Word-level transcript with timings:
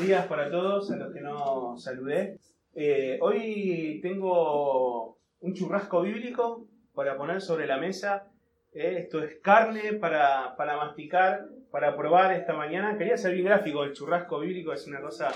buenos 0.00 0.16
días 0.16 0.26
para 0.28 0.50
todos, 0.50 0.90
a 0.90 0.96
los 0.96 1.12
que 1.12 1.20
no 1.20 1.76
saludé. 1.76 2.38
Eh, 2.74 3.18
hoy 3.20 4.00
tengo 4.00 5.18
un 5.40 5.52
churrasco 5.52 6.00
bíblico 6.00 6.66
para 6.94 7.18
poner 7.18 7.42
sobre 7.42 7.66
la 7.66 7.76
mesa. 7.76 8.26
Eh, 8.72 9.00
esto 9.00 9.22
es 9.22 9.40
carne 9.42 9.92
para, 10.00 10.56
para, 10.56 10.78
masticar, 10.78 11.44
para 11.70 11.94
probar 11.98 12.32
esta 12.32 12.54
mañana. 12.54 12.96
Quería 12.96 13.18
ser 13.18 13.34
bien 13.34 13.44
gráfico, 13.44 13.84
el 13.84 13.92
churrasco 13.92 14.40
bíblico 14.40 14.72
es 14.72 14.86
una 14.86 15.02
cosa... 15.02 15.28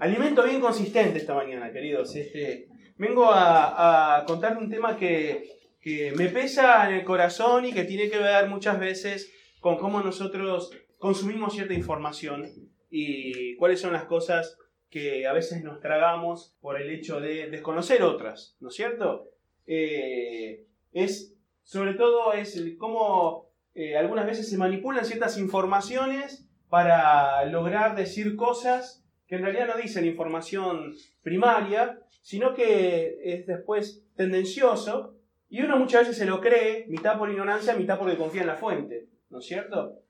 Alimento 0.00 0.42
bien 0.42 0.60
consistente 0.60 1.18
esta 1.18 1.34
mañana, 1.34 1.70
queridos. 1.70 2.16
Este, 2.16 2.66
vengo 2.96 3.30
a, 3.30 4.16
a 4.16 4.24
contar 4.24 4.58
un 4.58 4.68
tema 4.68 4.96
que, 4.96 5.44
que 5.80 6.12
me 6.16 6.30
pesa 6.30 6.88
en 6.88 6.96
el 6.96 7.04
corazón 7.04 7.64
y 7.66 7.72
que 7.72 7.84
tiene 7.84 8.10
que 8.10 8.18
ver 8.18 8.48
muchas 8.48 8.80
veces 8.80 9.32
con 9.60 9.76
cómo 9.76 10.00
nosotros 10.00 10.72
consumimos 10.98 11.54
cierta 11.54 11.74
información 11.74 12.73
y 12.96 13.56
cuáles 13.56 13.80
son 13.80 13.92
las 13.92 14.04
cosas 14.04 14.56
que 14.88 15.26
a 15.26 15.32
veces 15.32 15.64
nos 15.64 15.80
tragamos 15.80 16.54
por 16.60 16.80
el 16.80 16.88
hecho 16.90 17.20
de 17.20 17.50
desconocer 17.50 18.04
otras, 18.04 18.56
¿no 18.60 18.68
es 18.68 18.74
cierto? 18.76 19.30
Eh, 19.66 20.64
es, 20.92 21.34
sobre 21.64 21.94
todo, 21.94 22.32
es 22.34 22.56
cómo 22.78 23.50
eh, 23.74 23.96
algunas 23.96 24.26
veces 24.26 24.48
se 24.48 24.56
manipulan 24.56 25.04
ciertas 25.04 25.38
informaciones 25.38 26.48
para 26.68 27.44
lograr 27.46 27.96
decir 27.96 28.36
cosas 28.36 29.04
que 29.26 29.34
en 29.34 29.42
realidad 29.42 29.66
no 29.66 29.82
dicen 29.82 30.06
información 30.06 30.94
primaria, 31.20 31.98
sino 32.22 32.54
que 32.54 33.18
es 33.24 33.44
después 33.48 34.04
tendencioso 34.14 35.16
y 35.48 35.62
uno 35.62 35.80
muchas 35.80 36.02
veces 36.02 36.18
se 36.18 36.26
lo 36.26 36.40
cree, 36.40 36.86
mitad 36.86 37.18
por 37.18 37.28
ignorancia, 37.28 37.74
mitad 37.74 37.98
porque 37.98 38.16
confía 38.16 38.42
en 38.42 38.46
la 38.46 38.56
fuente, 38.56 39.08
¿no 39.30 39.40
es 39.40 39.46
cierto? 39.46 40.03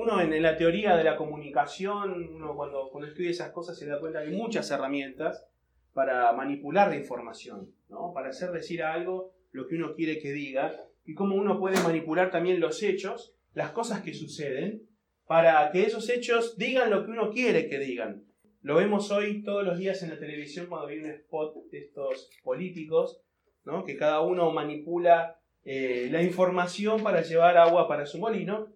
Uno 0.00 0.20
en, 0.20 0.42
la 0.42 0.56
teoría 0.56 0.96
de 0.96 1.04
la 1.04 1.16
comunicación, 1.16 2.34
uno 2.34 2.56
cuando, 2.56 2.88
cuando 2.90 3.08
estudia 3.08 3.30
esas 3.30 3.50
cosas 3.50 3.78
se 3.78 3.86
da 3.86 4.00
cuenta 4.00 4.20
hay 4.20 4.34
muchas 4.34 4.70
herramientas 4.70 5.46
para 5.92 6.32
manipular 6.32 6.88
la 6.88 6.96
información, 6.96 7.74
¿no? 7.88 8.12
para 8.14 8.30
hacer 8.30 8.50
decir 8.50 8.82
algo 8.82 9.32
lo 9.52 9.66
que 9.66 9.74
uno 9.74 9.94
quiere 9.94 10.18
que 10.18 10.32
diga, 10.32 10.74
y 11.04 11.14
cómo 11.14 11.34
uno 11.34 11.58
puede 11.58 11.80
manipular 11.82 12.30
también 12.30 12.60
los 12.60 12.82
hechos, 12.82 13.34
las 13.52 13.72
cosas 13.72 14.00
que 14.02 14.14
suceden, 14.14 14.88
para 15.26 15.70
que 15.70 15.82
esos 15.82 16.08
hechos 16.08 16.56
digan 16.56 16.90
lo 16.90 17.04
que 17.04 17.10
uno 17.10 17.30
quiere 17.30 17.68
que 17.68 17.78
digan. 17.78 18.24
Lo 18.62 18.76
vemos 18.76 19.10
hoy 19.10 19.42
todos 19.42 19.64
los 19.64 19.78
días 19.78 20.02
en 20.02 20.10
la 20.10 20.18
televisión 20.18 20.66
cuando 20.66 20.86
viene 20.86 21.04
un 21.08 21.14
spot 21.14 21.54
de 21.70 21.78
estos 21.78 22.30
políticos, 22.42 23.22
¿no? 23.64 23.84
que 23.84 23.96
cada 23.96 24.20
uno 24.20 24.52
manipula 24.52 25.40
eh, 25.64 26.08
la 26.10 26.22
información 26.22 27.02
para 27.02 27.22
llevar 27.22 27.56
agua 27.56 27.88
para 27.88 28.06
su 28.06 28.18
molino, 28.18 28.68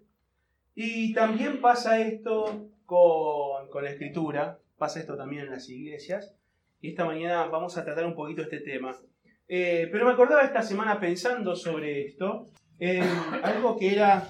y 0.75 1.13
también 1.13 1.61
pasa 1.61 2.01
esto 2.01 2.69
con, 2.87 3.83
la 3.83 3.91
escritura, 3.91 4.59
pasa 4.77 5.01
esto 5.01 5.17
también 5.17 5.45
en 5.45 5.51
las 5.51 5.69
iglesias. 5.69 6.35
Y 6.81 6.91
esta 6.91 7.05
mañana 7.05 7.47
vamos 7.47 7.79
a 7.79 7.85
tratar 7.85 8.05
un 8.05 8.15
poquito 8.15 8.43
este 8.43 8.61
tema. 8.61 8.95
Eh, 9.49 9.89
pero 9.91 10.07
me 10.07 10.13
acordaba 10.13 10.43
esta 10.43 10.63
semana 10.63 10.99
pensando 10.99 11.55
sobre 11.55 12.07
esto, 12.07 12.47
en 12.79 13.05
algo 13.43 13.77
que 13.77 13.93
era 13.93 14.29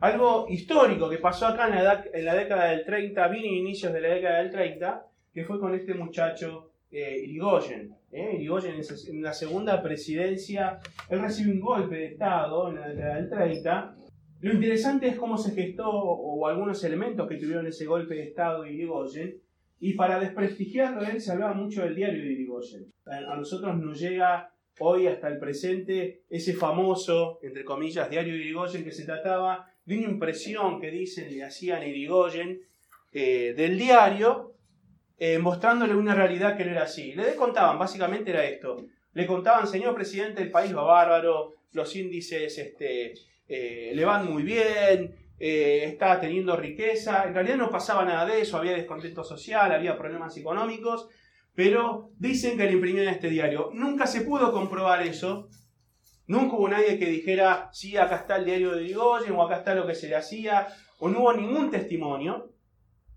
algo 0.00 0.46
histórico 0.48 1.08
que 1.08 1.18
pasó 1.18 1.46
acá 1.46 1.68
en 1.68 1.84
la, 1.84 2.04
en 2.12 2.24
la 2.24 2.34
década 2.34 2.66
del 2.66 2.84
30, 2.84 3.28
bien 3.28 3.44
inicios 3.44 3.92
de 3.92 4.00
la 4.00 4.08
década 4.08 4.38
del 4.38 4.50
30, 4.50 5.06
que 5.32 5.44
fue 5.44 5.58
con 5.58 5.74
este 5.74 5.94
muchacho 5.94 6.70
eh, 6.90 7.22
Irigoyen. 7.24 7.94
Eh, 8.12 8.36
Irigoyen 8.36 8.76
en 9.08 9.22
la 9.22 9.32
segunda 9.32 9.82
presidencia, 9.82 10.78
él 11.08 11.20
recibe 11.20 11.52
un 11.52 11.60
golpe 11.60 11.96
de 11.96 12.06
Estado 12.06 12.68
en 12.68 12.80
la 12.80 12.88
década 12.88 13.14
del 13.16 13.30
30 13.30 13.94
lo 14.42 14.52
interesante 14.52 15.06
es 15.06 15.16
cómo 15.16 15.38
se 15.38 15.52
gestó 15.52 15.88
o 15.88 16.48
algunos 16.48 16.82
elementos 16.82 17.28
que 17.28 17.36
tuvieron 17.36 17.64
ese 17.64 17.86
golpe 17.86 18.16
de 18.16 18.24
Estado 18.24 18.62
de 18.64 18.72
Irigoyen. 18.72 19.40
Y 19.78 19.94
para 19.94 20.18
desprestigiarlo 20.18 21.02
él 21.06 21.20
se 21.20 21.30
hablaba 21.30 21.54
mucho 21.54 21.82
del 21.82 21.94
diario 21.94 22.24
de 22.24 22.32
Irigoyen. 22.32 22.92
A 23.06 23.36
nosotros 23.36 23.78
nos 23.78 24.00
llega 24.00 24.52
hoy 24.80 25.06
hasta 25.06 25.28
el 25.28 25.38
presente 25.38 26.24
ese 26.28 26.54
famoso, 26.54 27.38
entre 27.42 27.64
comillas, 27.64 28.10
diario 28.10 28.34
de 28.34 28.40
Irigoyen 28.40 28.82
que 28.82 28.90
se 28.90 29.04
trataba 29.04 29.70
de 29.84 29.98
una 29.98 30.08
impresión 30.08 30.80
que 30.80 30.90
dicen 30.90 31.32
le 31.32 31.44
hacían 31.44 31.84
Irigoyen 31.84 32.62
eh, 33.12 33.54
del 33.56 33.78
diario, 33.78 34.56
eh, 35.18 35.38
mostrándole 35.38 35.94
una 35.94 36.16
realidad 36.16 36.56
que 36.56 36.64
no 36.64 36.72
era 36.72 36.82
así. 36.82 37.12
Le 37.12 37.36
contaban, 37.36 37.78
básicamente 37.78 38.32
era 38.32 38.44
esto. 38.44 38.86
Le 39.12 39.24
contaban, 39.24 39.68
señor 39.68 39.94
presidente, 39.94 40.42
el 40.42 40.50
país 40.50 40.74
va 40.76 40.82
bárbaro, 40.82 41.54
los 41.72 41.94
índices 41.94 42.58
este, 42.58 43.14
eh, 43.54 43.92
le 43.94 44.06
van 44.06 44.32
muy 44.32 44.44
bien, 44.44 45.14
eh, 45.38 45.84
está 45.84 46.18
teniendo 46.18 46.56
riqueza. 46.56 47.24
En 47.24 47.34
realidad 47.34 47.58
no 47.58 47.68
pasaba 47.68 48.02
nada 48.02 48.24
de 48.24 48.40
eso, 48.40 48.56
había 48.56 48.72
descontento 48.72 49.22
social, 49.22 49.70
había 49.70 49.98
problemas 49.98 50.34
económicos, 50.38 51.10
pero 51.54 52.12
dicen 52.16 52.56
que 52.56 52.64
le 52.64 52.72
imprimían 52.72 53.08
este 53.08 53.28
diario. 53.28 53.68
Nunca 53.74 54.06
se 54.06 54.22
pudo 54.22 54.52
comprobar 54.52 55.02
eso. 55.02 55.50
Nunca 56.26 56.56
hubo 56.56 56.66
nadie 56.66 56.98
que 56.98 57.04
dijera, 57.04 57.68
sí, 57.72 57.98
acá 57.98 58.16
está 58.16 58.36
el 58.36 58.46
diario 58.46 58.74
de 58.74 58.84
Digoyen 58.84 59.32
o 59.32 59.42
acá 59.42 59.58
está 59.58 59.74
lo 59.74 59.86
que 59.86 59.94
se 59.94 60.08
le 60.08 60.16
hacía, 60.16 60.68
o 60.98 61.10
no 61.10 61.20
hubo 61.20 61.34
ningún 61.34 61.70
testimonio 61.70 62.54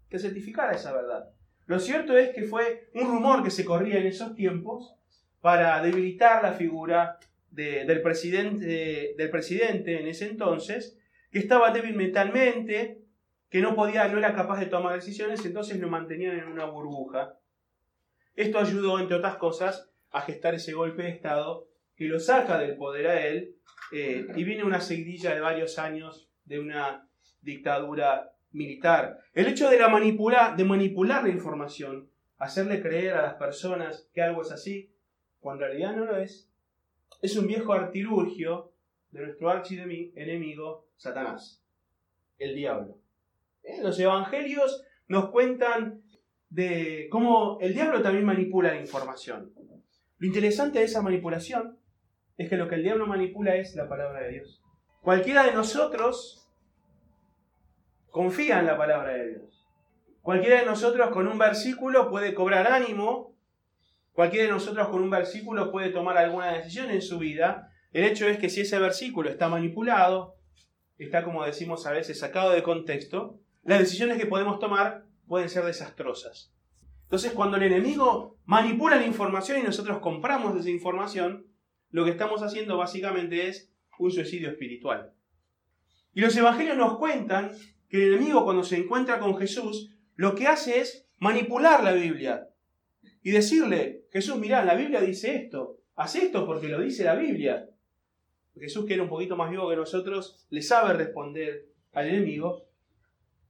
que 0.10 0.20
certificara 0.20 0.76
esa 0.76 0.92
verdad. 0.92 1.30
Lo 1.66 1.80
cierto 1.80 2.18
es 2.18 2.36
que 2.36 2.44
fue 2.44 2.90
un 2.94 3.08
rumor 3.08 3.42
que 3.42 3.52
se 3.52 3.64
corría 3.64 4.00
en 4.00 4.08
esos 4.08 4.36
tiempos 4.36 4.96
para 5.40 5.82
debilitar 5.82 6.44
la 6.44 6.52
figura 6.52 7.20
del, 7.56 8.02
presidente, 8.02 9.16
del 9.18 9.30
presidente 9.30 10.00
en 10.00 10.08
ese 10.08 10.28
entonces, 10.28 10.98
que 11.32 11.40
estaba 11.40 11.72
débil 11.72 11.96
mentalmente, 11.96 13.02
que 13.50 13.62
no 13.62 13.76
podía, 13.76 14.08
no 14.10 14.18
era 14.18 14.36
capaz 14.36 14.60
de 14.60 14.66
tomar 14.66 14.96
decisiones, 14.96 15.46
entonces 15.46 15.80
lo 15.80 15.88
mantenían 15.88 16.38
en 16.38 16.48
una 16.48 16.66
burbuja. 16.66 17.40
Esto 18.36 18.60
ayudó, 18.60 19.00
entre 19.00 19.16
otras 19.18 19.38
cosas, 19.38 19.90
a 20.12 20.22
gestar 20.22 20.54
ese 20.56 20.74
golpe 20.74 21.04
de 21.04 21.10
Estado 21.10 21.68
que 21.96 22.06
lo 22.06 22.20
saca 22.20 22.60
del 22.60 22.76
poder 22.76 23.08
a 23.08 23.26
él 23.26 23.56
eh, 23.94 24.28
y 24.36 24.44
viene 24.44 24.66
una 24.66 24.82
seguidilla 24.82 25.34
de 25.34 25.40
varios 25.40 25.80
años 25.80 26.30
de 26.44 26.60
una 26.60 27.08
dictadura 27.42 28.34
militar. 28.52 29.20
El 29.34 29.48
hecho 29.48 29.70
de, 29.70 29.80
la 29.80 29.88
de 29.88 30.64
manipular 30.66 31.24
la 31.24 31.30
información, 31.30 32.10
hacerle 32.38 32.82
creer 32.82 33.14
a 33.14 33.22
las 33.22 33.36
personas 33.36 34.10
que 34.14 34.22
algo 34.22 34.42
es 34.42 34.52
así, 34.52 34.94
cuando 35.40 35.64
en 35.64 35.72
realidad 35.72 35.96
no 35.96 36.06
lo 36.06 36.18
es, 36.18 36.50
es 37.22 37.36
un 37.38 37.48
viejo 37.48 37.74
artilugio 37.74 38.72
de 39.12 39.22
nuestro 39.22 39.50
archienemigo 39.50 40.88
Satanás, 40.98 41.64
el 42.38 42.56
diablo. 42.56 42.98
¿Eh? 43.64 43.82
Los 43.82 44.00
evangelios 44.00 44.84
nos 45.08 45.30
cuentan 45.30 46.02
de 46.50 47.08
cómo 47.12 47.58
el 47.62 47.74
diablo 47.74 48.02
también 48.02 48.26
manipula 48.26 48.74
la 48.74 48.80
información. 48.80 49.54
Lo 50.18 50.28
interesante 50.28 50.80
de 50.80 50.86
esa 50.86 51.02
manipulación 51.02 51.78
es 52.38 52.50
que 52.50 52.58
lo 52.58 52.68
que 52.68 52.76
el 52.76 52.84
diablo 52.84 53.08
manipula 53.08 53.56
es 53.56 53.76
la 53.76 53.88
palabra 53.88 54.22
de 54.22 54.32
Dios. 54.32 54.62
Cualquiera 55.02 55.44
de 55.44 55.54
nosotros 55.54 56.48
confía 58.10 58.60
en 58.60 58.66
la 58.66 58.78
palabra 58.78 59.14
de 59.14 59.30
Dios. 59.30 59.68
Cualquiera 60.22 60.62
de 60.62 60.66
nosotros 60.66 61.10
con 61.12 61.28
un 61.28 61.38
versículo 61.38 62.10
puede 62.10 62.34
cobrar 62.34 62.68
ánimo 62.68 63.35
Cualquiera 64.16 64.46
de 64.46 64.52
nosotros 64.52 64.88
con 64.88 65.04
un 65.04 65.10
versículo 65.10 65.74
puede 65.74 65.90
tomar 65.90 66.18
alguna 66.18 66.54
decisión 66.54 66.90
en 66.90 67.02
su 67.02 67.20
vida. 67.20 67.70
El 67.92 68.06
hecho 68.06 68.30
es 68.30 68.38
que 68.38 68.50
si 68.50 68.62
ese 68.62 68.80
versículo 68.80 69.30
está 69.30 69.50
manipulado, 69.50 70.38
está 70.98 71.26
como 71.26 71.44
decimos 71.44 71.86
a 71.86 71.92
veces 71.92 72.18
sacado 72.18 72.52
de 72.52 72.64
contexto, 72.64 73.42
las 73.64 73.80
decisiones 73.80 74.18
que 74.18 74.26
podemos 74.26 74.60
tomar 74.60 75.04
pueden 75.28 75.50
ser 75.50 75.66
desastrosas. 75.66 76.56
Entonces 77.04 77.34
cuando 77.34 77.58
el 77.58 77.64
enemigo 77.64 78.38
manipula 78.46 78.96
la 78.96 79.06
información 79.06 79.60
y 79.60 79.64
nosotros 79.64 80.00
compramos 80.00 80.58
esa 80.58 80.70
información, 80.70 81.48
lo 81.90 82.06
que 82.06 82.12
estamos 82.12 82.42
haciendo 82.42 82.78
básicamente 82.78 83.50
es 83.50 83.70
un 84.00 84.12
suicidio 84.12 84.50
espiritual. 84.50 85.12
Y 86.14 86.22
los 86.22 86.38
evangelios 86.38 86.78
nos 86.78 86.98
cuentan 86.98 87.52
que 87.90 87.98
el 87.98 88.14
enemigo 88.14 88.46
cuando 88.46 88.64
se 88.64 88.78
encuentra 88.78 89.20
con 89.20 89.36
Jesús, 89.38 89.94
lo 90.16 90.36
que 90.36 90.48
hace 90.48 90.80
es 90.80 91.10
manipular 91.18 91.84
la 91.84 91.92
Biblia, 91.92 92.48
y 93.26 93.32
decirle, 93.32 94.04
Jesús, 94.12 94.38
mirá, 94.38 94.64
la 94.64 94.76
Biblia 94.76 95.02
dice 95.02 95.36
esto, 95.36 95.80
haz 95.96 96.16
esto 96.16 96.46
porque 96.46 96.68
lo 96.68 96.80
dice 96.80 97.04
la 97.04 97.16
Biblia. 97.16 97.68
Jesús, 98.56 98.86
que 98.86 98.94
era 98.94 99.02
un 99.02 99.10
poquito 99.10 99.36
más 99.36 99.50
vivo 99.50 99.68
que 99.68 99.76
nosotros, 99.76 100.46
le 100.52 100.62
sabe 100.62 100.94
responder 100.94 101.66
al 101.94 102.08
enemigo 102.08 102.68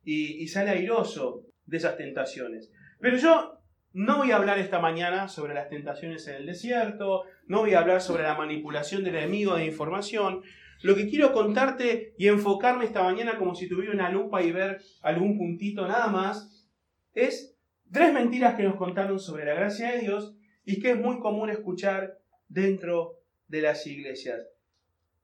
y, 0.05 0.47
sale 0.47 0.69
airoso 0.69 1.43
de 1.65 1.75
esas 1.75 1.97
tentaciones. 1.97 2.71
Pero 3.01 3.17
yo 3.17 3.59
no 3.91 4.19
voy 4.19 4.31
a 4.31 4.37
hablar 4.37 4.59
esta 4.59 4.79
mañana 4.79 5.27
sobre 5.27 5.53
las 5.53 5.67
tentaciones 5.67 6.25
en 6.29 6.35
el 6.35 6.45
desierto, 6.45 7.25
no 7.45 7.59
voy 7.59 7.73
a 7.73 7.79
hablar 7.79 7.99
sobre 7.99 8.23
la 8.23 8.35
manipulación 8.35 9.03
del 9.03 9.17
enemigo 9.17 9.57
de 9.57 9.65
información. 9.65 10.41
Lo 10.83 10.95
que 10.95 11.09
quiero 11.09 11.33
contarte 11.33 12.13
y 12.17 12.29
enfocarme 12.29 12.85
esta 12.85 13.03
mañana 13.03 13.37
como 13.37 13.55
si 13.55 13.67
tuviera 13.67 13.93
una 13.93 14.09
lupa 14.09 14.41
y 14.41 14.53
ver 14.53 14.81
algún 15.01 15.37
puntito 15.37 15.85
nada 15.85 16.07
más, 16.07 16.65
es 17.13 17.54
Tres 17.91 18.13
mentiras 18.13 18.55
que 18.55 18.63
nos 18.63 18.75
contaron 18.75 19.19
sobre 19.19 19.45
la 19.45 19.53
gracia 19.53 19.91
de 19.91 19.99
Dios 19.99 20.35
y 20.65 20.79
que 20.79 20.91
es 20.91 20.97
muy 20.97 21.19
común 21.19 21.49
escuchar 21.49 22.19
dentro 22.47 23.19
de 23.47 23.61
las 23.61 23.85
iglesias. 23.87 24.47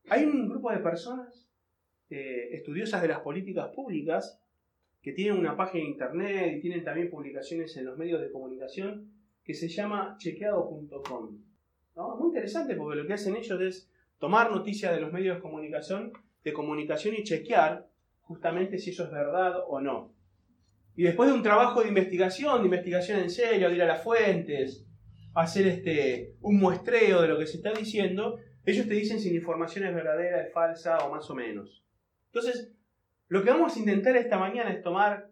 Hay 0.09 0.25
un 0.25 0.49
grupo 0.49 0.71
de 0.71 0.77
personas 0.77 1.47
eh, 2.09 2.49
estudiosas 2.51 3.01
de 3.01 3.07
las 3.07 3.19
políticas 3.19 3.69
públicas 3.75 4.39
que 5.01 5.13
tienen 5.13 5.39
una 5.39 5.57
página 5.57 5.83
de 5.83 5.89
internet 5.89 6.57
y 6.57 6.61
tienen 6.61 6.83
también 6.83 7.09
publicaciones 7.09 7.75
en 7.77 7.85
los 7.85 7.97
medios 7.97 8.21
de 8.21 8.31
comunicación 8.31 9.11
que 9.43 9.53
se 9.53 9.67
llama 9.67 10.15
chequeado.com. 10.19 11.37
Muy 11.95 12.27
interesante 12.27 12.75
porque 12.75 12.99
lo 12.99 13.07
que 13.07 13.13
hacen 13.13 13.35
ellos 13.35 13.59
es 13.61 13.91
tomar 14.19 14.51
noticias 14.51 14.93
de 14.93 15.01
los 15.01 15.11
medios 15.11 15.35
de 15.35 15.41
comunicación, 15.41 16.13
de 16.43 16.53
comunicación 16.53 17.15
y 17.15 17.23
chequear 17.23 17.87
justamente 18.21 18.77
si 18.77 18.91
eso 18.91 19.03
es 19.03 19.11
verdad 19.11 19.63
o 19.67 19.81
no. 19.81 20.13
Y 20.95 21.03
después 21.03 21.29
de 21.29 21.35
un 21.35 21.43
trabajo 21.43 21.81
de 21.81 21.87
investigación, 21.87 22.59
de 22.59 22.65
investigación 22.65 23.19
en 23.19 23.29
serio, 23.29 23.69
de 23.69 23.75
ir 23.75 23.83
a 23.83 23.87
las 23.87 24.03
fuentes, 24.03 24.85
hacer 25.33 25.67
este, 25.67 26.35
un 26.41 26.59
muestreo 26.59 27.21
de 27.21 27.27
lo 27.27 27.37
que 27.37 27.47
se 27.47 27.57
está 27.57 27.71
diciendo, 27.71 28.37
ellos 28.65 28.87
te 28.87 28.93
dicen 28.93 29.19
si 29.19 29.29
la 29.29 29.37
información 29.37 29.85
es 29.85 29.95
verdadera, 29.95 30.41
es 30.41 30.53
falsa 30.53 30.97
o 30.99 31.11
más 31.13 31.29
o 31.29 31.35
menos. 31.35 31.83
Entonces, 32.27 32.73
lo 33.27 33.43
que 33.43 33.49
vamos 33.49 33.75
a 33.75 33.79
intentar 33.79 34.15
esta 34.17 34.37
mañana 34.37 34.71
es 34.71 34.81
tomar 34.81 35.29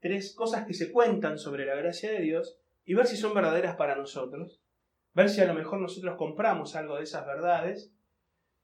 tres 0.00 0.34
cosas 0.34 0.66
que 0.66 0.74
se 0.74 0.92
cuentan 0.92 1.38
sobre 1.38 1.64
la 1.64 1.74
gracia 1.74 2.12
de 2.12 2.20
Dios 2.20 2.58
y 2.84 2.94
ver 2.94 3.06
si 3.06 3.16
son 3.16 3.34
verdaderas 3.34 3.76
para 3.76 3.96
nosotros, 3.96 4.62
ver 5.14 5.28
si 5.28 5.40
a 5.40 5.46
lo 5.46 5.54
mejor 5.54 5.80
nosotros 5.80 6.16
compramos 6.16 6.76
algo 6.76 6.96
de 6.96 7.04
esas 7.04 7.26
verdades 7.26 7.92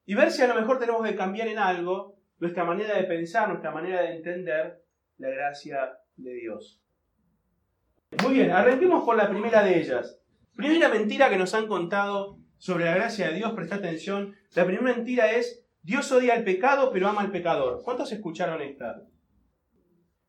y 0.06 0.14
ver 0.14 0.30
si 0.30 0.42
a 0.42 0.46
lo 0.46 0.54
mejor 0.54 0.78
tenemos 0.78 1.06
que 1.06 1.16
cambiar 1.16 1.48
en 1.48 1.58
algo 1.58 2.16
nuestra 2.38 2.64
manera 2.64 2.96
de 2.96 3.04
pensar, 3.04 3.48
nuestra 3.48 3.70
manera 3.70 4.02
de 4.02 4.16
entender 4.16 4.82
la 5.18 5.30
gracia 5.30 5.98
de 6.16 6.34
Dios. 6.34 6.80
Muy 8.22 8.34
bien, 8.34 8.50
arranquemos 8.50 9.04
con 9.04 9.16
la 9.16 9.28
primera 9.28 9.62
de 9.62 9.80
ellas. 9.80 10.20
Primera 10.54 10.88
mentira 10.88 11.28
que 11.30 11.36
nos 11.36 11.54
han 11.54 11.66
contado 11.66 12.38
sobre 12.58 12.84
la 12.84 12.94
gracia 12.94 13.28
de 13.28 13.34
Dios, 13.34 13.52
presta 13.52 13.76
atención. 13.76 14.34
La 14.54 14.64
primera 14.64 14.94
mentira 14.94 15.32
es, 15.32 15.64
Dios 15.82 16.10
odia 16.12 16.34
al 16.34 16.44
pecado 16.44 16.90
pero 16.92 17.08
ama 17.08 17.22
al 17.22 17.32
pecador. 17.32 17.82
¿Cuántos 17.82 18.12
escucharon 18.12 18.62
esta? 18.62 19.02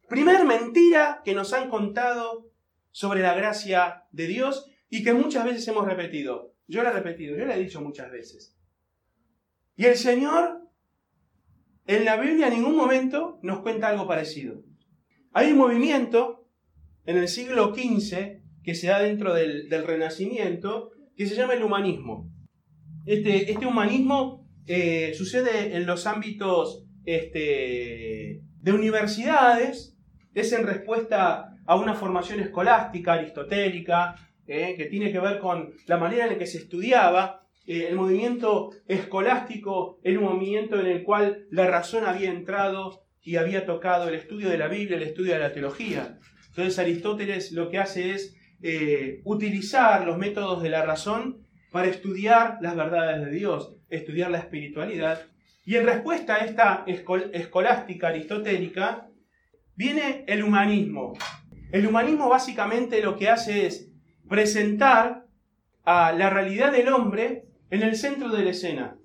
Primer 0.09 0.45
mentira 0.45 1.21
que 1.23 1.33
nos 1.33 1.53
han 1.53 1.69
contado 1.69 2.51
sobre 2.91 3.21
la 3.21 3.33
gracia 3.33 4.05
de 4.11 4.27
Dios 4.27 4.69
y 4.89 5.03
que 5.03 5.13
muchas 5.13 5.45
veces 5.45 5.67
hemos 5.67 5.85
repetido. 5.85 6.53
Yo 6.67 6.83
la 6.83 6.89
he 6.89 6.93
repetido, 6.93 7.37
yo 7.37 7.45
la 7.45 7.55
he 7.55 7.59
dicho 7.59 7.81
muchas 7.81 8.11
veces. 8.11 8.55
Y 9.75 9.85
el 9.85 9.95
Señor 9.95 10.61
en 11.87 12.05
la 12.05 12.17
Biblia 12.17 12.47
en 12.47 12.55
ningún 12.55 12.75
momento 12.75 13.39
nos 13.43 13.59
cuenta 13.59 13.89
algo 13.89 14.07
parecido. 14.07 14.63
Hay 15.37 15.51
un 15.51 15.57
movimiento 15.57 16.47
en 17.05 17.17
el 17.17 17.27
siglo 17.27 17.75
XV 17.75 18.39
que 18.63 18.73
se 18.73 18.87
da 18.87 19.01
dentro 19.01 19.33
del, 19.33 19.67
Renacimiento 19.69 20.91
que 21.17 21.25
se 21.25 21.35
llama 21.35 21.55
el 21.55 21.63
humanismo. 21.63 22.31
Este, 23.05 23.51
este 23.51 23.65
humanismo 23.65 24.47
eh, 24.65 25.13
sucede 25.13 25.75
en 25.75 25.85
los 25.85 26.07
ámbitos 26.07 26.85
este, 27.03 28.43
de 28.61 28.71
universidades, 28.71 29.97
es 30.33 30.53
en 30.53 30.65
respuesta 30.65 31.49
a 31.65 31.75
una 31.75 31.95
formación 31.95 32.39
escolástica, 32.39 33.11
aristotélica, 33.15 34.15
eh, 34.47 34.75
que 34.77 34.85
tiene 34.85 35.11
que 35.11 35.19
ver 35.19 35.39
con 35.39 35.73
la 35.85 35.97
manera 35.97 36.23
en 36.23 36.31
la 36.31 36.37
que 36.37 36.47
se 36.47 36.59
estudiaba. 36.59 37.41
Eh, 37.67 37.87
el 37.89 37.97
movimiento 37.97 38.69
escolástico 38.87 39.99
era 40.01 40.17
un 40.17 40.27
movimiento 40.27 40.79
en 40.79 40.85
el 40.85 41.03
cual 41.03 41.45
la 41.51 41.67
razón 41.67 42.05
había 42.05 42.31
entrado 42.31 43.04
y 43.25 43.37
había 43.37 43.65
tocado 43.65 44.07
el 44.07 44.13
estudio 44.13 44.49
de 44.49 44.57
la 44.59 44.67
Biblia, 44.67 44.97
el 44.97 45.03
estudio 45.03 45.33
de 45.33 45.39
la 45.39 45.51
teología. 45.51 46.19
Entonces 46.49 46.77
Aristóteles 46.77 47.51
lo 47.51 47.69
que 47.69 47.79
hace 47.79 48.11
es 48.11 48.37
eh, 48.61 49.21
utilizar 49.25 50.05
los 50.05 50.17
métodos 50.17 50.61
de 50.61 50.69
la 50.69 50.85
razón 50.85 51.45
para 51.71 51.87
estudiar 51.87 52.59
las 52.61 52.75
verdades 52.75 53.25
de 53.25 53.31
Dios, 53.31 53.75
estudiar 53.89 54.29
la 54.29 54.37
espiritualidad. 54.37 55.23
Y 55.65 55.75
en 55.75 55.87
respuesta 55.87 56.35
a 56.35 56.45
esta 56.45 56.85
escolástica 56.85 58.09
aristotélica, 58.09 59.09
viene 59.75 60.23
el 60.27 60.43
humanismo. 60.43 61.13
El 61.71 61.87
humanismo 61.87 62.29
básicamente 62.29 63.01
lo 63.01 63.17
que 63.17 63.29
hace 63.29 63.65
es 63.65 63.91
presentar 64.29 65.25
a 65.83 66.13
la 66.13 66.29
realidad 66.29 66.71
del 66.71 66.89
hombre 66.89 67.45
en 67.71 67.81
el 67.81 67.95
centro 67.95 68.29
de 68.29 68.43
la 68.43 68.51
escena. 68.51 68.97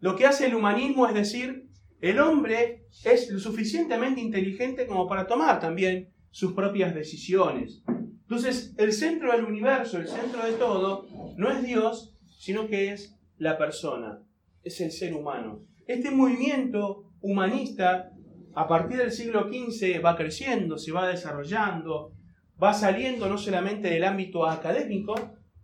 Lo 0.00 0.16
que 0.16 0.26
hace 0.26 0.46
el 0.46 0.54
humanismo 0.54 1.06
es 1.08 1.14
decir, 1.14 1.61
el 2.02 2.18
hombre 2.18 2.88
es 3.04 3.30
lo 3.30 3.38
suficientemente 3.38 4.20
inteligente 4.20 4.88
como 4.88 5.06
para 5.06 5.28
tomar 5.28 5.60
también 5.60 6.12
sus 6.32 6.52
propias 6.52 6.96
decisiones. 6.96 7.84
Entonces, 7.86 8.74
el 8.76 8.92
centro 8.92 9.30
del 9.30 9.44
universo, 9.44 9.98
el 9.98 10.08
centro 10.08 10.44
de 10.44 10.54
todo, 10.54 11.06
no 11.36 11.48
es 11.52 11.62
Dios, 11.62 12.18
sino 12.40 12.66
que 12.66 12.92
es 12.92 13.16
la 13.38 13.56
persona, 13.56 14.20
es 14.64 14.80
el 14.80 14.90
ser 14.90 15.14
humano. 15.14 15.64
Este 15.86 16.10
movimiento 16.10 17.12
humanista, 17.20 18.10
a 18.52 18.66
partir 18.66 18.98
del 18.98 19.12
siglo 19.12 19.48
XV, 19.48 20.04
va 20.04 20.16
creciendo, 20.16 20.78
se 20.78 20.90
va 20.90 21.06
desarrollando, 21.06 22.16
va 22.60 22.74
saliendo 22.74 23.28
no 23.28 23.38
solamente 23.38 23.88
del 23.88 24.02
ámbito 24.02 24.44
académico, 24.44 25.14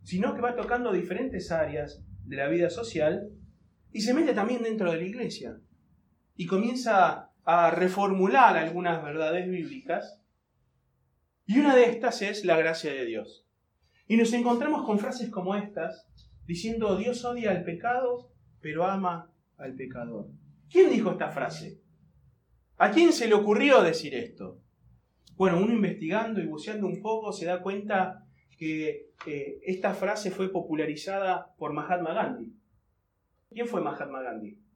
sino 0.04 0.36
que 0.36 0.40
va 0.40 0.54
tocando 0.54 0.92
diferentes 0.92 1.50
áreas 1.50 2.00
de 2.24 2.36
la 2.36 2.46
vida 2.46 2.70
social 2.70 3.28
y 3.92 4.02
se 4.02 4.14
mete 4.14 4.34
también 4.34 4.62
dentro 4.62 4.92
de 4.92 4.98
la 4.98 5.04
iglesia 5.04 5.58
y 6.38 6.46
comienza 6.46 7.32
a 7.44 7.70
reformular 7.72 8.56
algunas 8.56 9.02
verdades 9.02 9.50
bíblicas. 9.50 10.22
Y 11.46 11.58
una 11.58 11.74
de 11.74 11.86
estas 11.86 12.22
es 12.22 12.44
la 12.44 12.56
gracia 12.56 12.92
de 12.92 13.04
Dios. 13.04 13.44
Y 14.06 14.16
nos 14.16 14.32
encontramos 14.32 14.86
con 14.86 15.00
frases 15.00 15.30
como 15.30 15.56
estas, 15.56 16.06
diciendo 16.46 16.96
Dios 16.96 17.24
odia 17.24 17.50
al 17.50 17.64
pecado, 17.64 18.30
pero 18.60 18.86
ama 18.86 19.32
al 19.56 19.74
pecador. 19.74 20.28
¿Quién 20.70 20.90
dijo 20.90 21.10
esta 21.10 21.30
frase? 21.30 21.82
¿A 22.76 22.92
quién 22.92 23.12
se 23.12 23.26
le 23.26 23.34
ocurrió 23.34 23.82
decir 23.82 24.14
esto? 24.14 24.60
Bueno, 25.36 25.58
uno 25.58 25.72
investigando 25.72 26.40
y 26.40 26.46
buceando 26.46 26.86
un 26.86 27.02
poco 27.02 27.32
se 27.32 27.46
da 27.46 27.60
cuenta 27.60 28.24
que 28.56 29.10
eh, 29.26 29.58
esta 29.64 29.92
frase 29.92 30.30
fue 30.30 30.52
popularizada 30.52 31.52
por 31.58 31.72
Mahatma 31.72 32.14
Gandhi. 32.14 32.54
¿Quién 33.50 33.66
fue 33.66 33.80
Mahatma 33.80 34.22
Gandhi? 34.22 34.67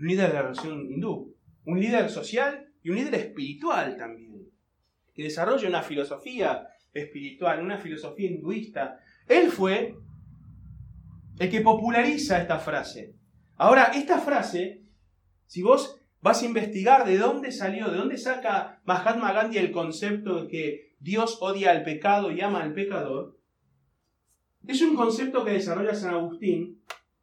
Un 0.00 0.06
líder 0.06 0.28
de 0.28 0.34
la 0.34 0.42
religión 0.42 0.90
hindú, 0.90 1.34
un 1.64 1.80
líder 1.80 2.10
social 2.10 2.68
y 2.82 2.90
un 2.90 2.96
líder 2.96 3.14
espiritual 3.14 3.96
también, 3.96 4.48
que 5.14 5.22
desarrolla 5.22 5.68
una 5.68 5.82
filosofía 5.82 6.66
espiritual, 6.92 7.62
una 7.62 7.78
filosofía 7.78 8.30
hinduista. 8.30 8.98
Él 9.28 9.50
fue 9.50 9.96
el 11.38 11.50
que 11.50 11.60
populariza 11.60 12.40
esta 12.40 12.58
frase. 12.58 13.14
Ahora, 13.56 13.84
esta 13.94 14.18
frase, 14.18 14.82
si 15.46 15.62
vos 15.62 16.00
vas 16.20 16.42
a 16.42 16.46
investigar 16.46 17.04
de 17.04 17.18
dónde 17.18 17.52
salió, 17.52 17.90
de 17.90 17.98
dónde 17.98 18.18
saca 18.18 18.80
Mahatma 18.84 19.32
Gandhi 19.32 19.58
el 19.58 19.72
concepto 19.72 20.42
de 20.42 20.48
que 20.48 20.94
Dios 20.98 21.38
odia 21.40 21.70
al 21.70 21.82
pecado 21.82 22.30
y 22.30 22.40
ama 22.40 22.62
al 22.62 22.72
pecador, 22.72 23.38
es 24.66 24.80
un 24.80 24.96
concepto 24.96 25.44
que 25.44 25.52
desarrolla 25.52 25.94
San 25.94 26.14
Agustín 26.14 26.82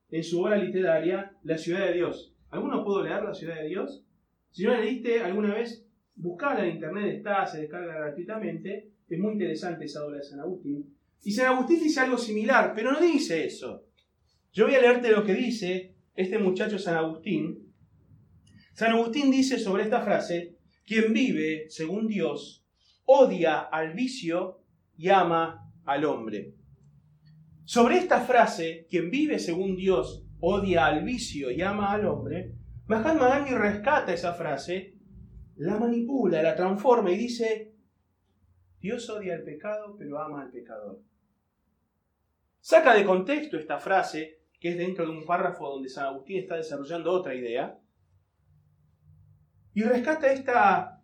en 0.10 0.24
su 0.24 0.42
obra 0.42 0.58
literaria 0.58 1.36
La 1.44 1.58
ciudad 1.58 1.88
de 1.88 1.94
Dios. 1.94 2.36
¿Alguno 2.52 2.84
pudo 2.84 3.04
leer 3.04 3.24
La 3.24 3.34
ciudad 3.34 3.56
de 3.56 3.68
Dios? 3.68 4.06
Si 4.52 4.64
no 4.64 4.72
la 4.72 4.82
leíste 4.82 5.22
alguna 5.22 5.56
vez, 5.56 5.86
buscala 6.16 6.66
en 6.66 6.76
internet, 6.76 7.16
está, 7.16 7.46
se 7.46 7.62
descarga 7.62 7.94
gratuitamente. 7.94 8.92
Es 9.10 9.20
muy 9.20 9.34
interesante 9.34 9.86
esa 9.86 10.06
obra 10.06 10.18
de 10.18 10.24
San 10.24 10.40
Agustín. 10.42 10.94
Y 11.24 11.32
San 11.32 11.48
Agustín 11.48 11.82
dice 11.82 12.02
algo 12.02 12.18
similar, 12.18 12.74
pero 12.76 12.92
no 12.92 13.00
dice 13.00 13.46
eso. 13.46 13.86
Yo 14.52 14.66
voy 14.66 14.76
a 14.76 14.82
leerte 14.82 15.12
lo 15.12 15.24
que 15.24 15.34
dice 15.34 15.96
este 16.14 16.38
muchacho 16.38 16.78
San 16.78 16.96
Agustín. 16.96 17.74
San 18.74 18.92
Agustín 18.92 19.32
dice 19.32 19.58
sobre 19.58 19.84
esta 19.84 20.02
frase, 20.02 20.58
quien 20.86 21.14
vive 21.14 21.70
según 21.70 22.08
Dios 22.08 22.66
odia 23.06 23.60
al 23.60 23.94
vicio 23.94 24.62
y 24.98 25.10
ama 25.10 25.72
al 25.86 26.06
hombre. 26.06 26.54
Sobre 27.64 27.98
esta 27.98 28.22
frase, 28.22 28.88
quien 28.90 29.10
vive 29.10 29.40
según 29.40 29.76
Dios 29.76 30.26
odia 30.42 30.88
al 30.88 31.04
vicio 31.04 31.52
y 31.52 31.62
ama 31.62 31.94
al 31.94 32.06
hombre, 32.06 32.56
Mahatma 32.88 33.30
Gandhi 33.30 33.54
rescata 33.54 34.14
esa 34.14 34.34
frase, 34.34 34.96
la 35.56 35.78
manipula, 35.78 36.42
la 36.42 36.56
transforma 36.56 37.12
y 37.12 37.18
dice, 37.18 37.74
Dios 38.80 39.10
odia 39.10 39.36
al 39.36 39.44
pecado, 39.44 39.96
pero 39.98 40.20
ama 40.20 40.42
al 40.42 40.52
pecador. 40.52 41.00
Saca 42.60 42.94
de 42.96 43.06
contexto 43.06 43.58
esta 43.58 43.78
frase, 43.78 44.42
que 44.60 44.70
es 44.70 44.78
dentro 44.78 45.06
de 45.06 45.12
un 45.12 45.26
párrafo 45.26 45.70
donde 45.70 45.90
San 45.90 46.08
Agustín 46.08 46.40
está 46.40 46.56
desarrollando 46.56 47.12
otra 47.12 47.34
idea, 47.34 47.80
y 49.74 49.84
rescata 49.84 50.32
esta, 50.34 51.02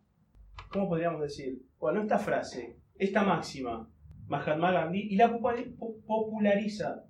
¿cómo 0.72 0.90
podríamos 0.90 1.22
decir? 1.22 1.62
Bueno, 1.80 2.02
esta 2.02 2.18
frase, 2.18 2.78
esta 2.96 3.24
máxima, 3.24 3.90
Mahatma 4.28 4.72
Gandhi, 4.72 5.08
y 5.12 5.16
la 5.16 5.32
populariza 5.32 7.06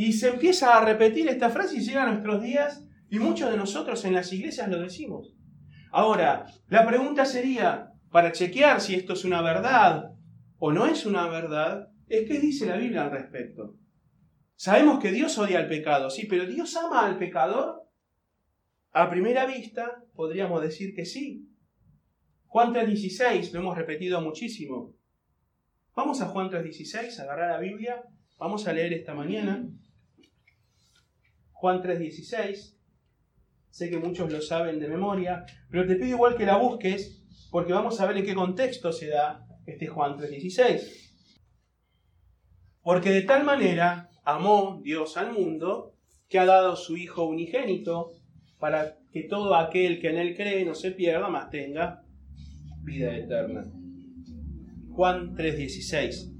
y 0.00 0.14
se 0.14 0.30
empieza 0.30 0.78
a 0.78 0.82
repetir 0.82 1.28
esta 1.28 1.50
frase 1.50 1.76
y 1.76 1.80
llega 1.80 2.04
a 2.04 2.10
nuestros 2.10 2.40
días 2.40 2.86
y 3.10 3.18
muchos 3.18 3.50
de 3.50 3.58
nosotros 3.58 4.02
en 4.06 4.14
las 4.14 4.32
iglesias 4.32 4.66
lo 4.70 4.80
decimos. 4.80 5.36
Ahora, 5.92 6.46
la 6.68 6.86
pregunta 6.86 7.26
sería, 7.26 7.92
para 8.10 8.32
chequear 8.32 8.80
si 8.80 8.94
esto 8.94 9.12
es 9.12 9.26
una 9.26 9.42
verdad 9.42 10.12
o 10.56 10.72
no 10.72 10.86
es 10.86 11.04
una 11.04 11.28
verdad, 11.28 11.90
es 12.08 12.26
qué 12.26 12.40
dice 12.40 12.64
la 12.64 12.78
Biblia 12.78 13.02
al 13.02 13.10
respecto. 13.10 13.76
Sabemos 14.56 15.00
que 15.00 15.12
Dios 15.12 15.36
odia 15.36 15.58
al 15.58 15.68
pecado, 15.68 16.08
sí, 16.08 16.26
pero 16.26 16.46
Dios 16.46 16.74
ama 16.76 17.04
al 17.04 17.18
pecador. 17.18 17.82
A 18.92 19.10
primera 19.10 19.44
vista 19.44 20.02
podríamos 20.14 20.62
decir 20.62 20.94
que 20.94 21.04
sí. 21.04 21.46
Juan 22.46 22.72
3.16, 22.72 23.52
lo 23.52 23.60
hemos 23.60 23.76
repetido 23.76 24.22
muchísimo. 24.22 24.94
Vamos 25.94 26.22
a 26.22 26.26
Juan 26.28 26.48
3.16, 26.48 27.20
agarrar 27.20 27.50
la 27.50 27.58
Biblia, 27.60 28.02
vamos 28.38 28.66
a 28.66 28.72
leer 28.72 28.94
esta 28.94 29.12
mañana. 29.12 29.68
Juan 31.60 31.82
3.16, 31.82 32.74
sé 33.68 33.90
que 33.90 33.98
muchos 33.98 34.32
lo 34.32 34.40
saben 34.40 34.80
de 34.80 34.88
memoria, 34.88 35.44
pero 35.68 35.86
te 35.86 35.96
pido 35.96 36.08
igual 36.16 36.34
que 36.34 36.46
la 36.46 36.56
busques, 36.56 37.22
porque 37.50 37.74
vamos 37.74 38.00
a 38.00 38.06
ver 38.06 38.16
en 38.16 38.24
qué 38.24 38.34
contexto 38.34 38.92
se 38.92 39.08
da 39.08 39.46
este 39.66 39.86
Juan 39.86 40.16
3.16. 40.16 41.10
Porque 42.80 43.10
de 43.10 43.20
tal 43.22 43.44
manera 43.44 44.08
amó 44.24 44.80
Dios 44.82 45.18
al 45.18 45.34
mundo 45.34 45.92
que 46.30 46.38
ha 46.38 46.46
dado 46.46 46.76
su 46.76 46.96
Hijo 46.96 47.24
unigénito 47.24 48.12
para 48.58 48.96
que 49.12 49.24
todo 49.24 49.54
aquel 49.54 50.00
que 50.00 50.08
en 50.08 50.16
él 50.16 50.34
cree 50.34 50.64
no 50.64 50.74
se 50.74 50.92
pierda, 50.92 51.28
mas 51.28 51.50
tenga 51.50 52.02
vida 52.84 53.14
eterna. 53.14 53.70
Juan 54.92 55.34
3:16. 55.36 56.39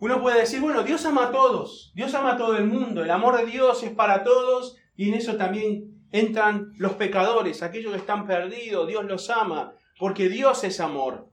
Uno 0.00 0.22
puede 0.22 0.40
decir, 0.40 0.60
bueno, 0.60 0.84
Dios 0.84 1.04
ama 1.06 1.26
a 1.26 1.32
todos, 1.32 1.92
Dios 1.94 2.14
ama 2.14 2.34
a 2.34 2.36
todo 2.36 2.56
el 2.56 2.66
mundo, 2.66 3.02
el 3.02 3.10
amor 3.10 3.36
de 3.36 3.46
Dios 3.46 3.82
es 3.82 3.90
para 3.90 4.22
todos 4.22 4.76
y 4.96 5.08
en 5.08 5.14
eso 5.14 5.36
también 5.36 6.06
entran 6.12 6.72
los 6.78 6.92
pecadores, 6.92 7.62
aquellos 7.62 7.92
que 7.92 7.98
están 7.98 8.26
perdidos, 8.26 8.86
Dios 8.86 9.04
los 9.04 9.28
ama, 9.28 9.72
porque 9.98 10.28
Dios 10.28 10.62
es 10.62 10.78
amor. 10.78 11.28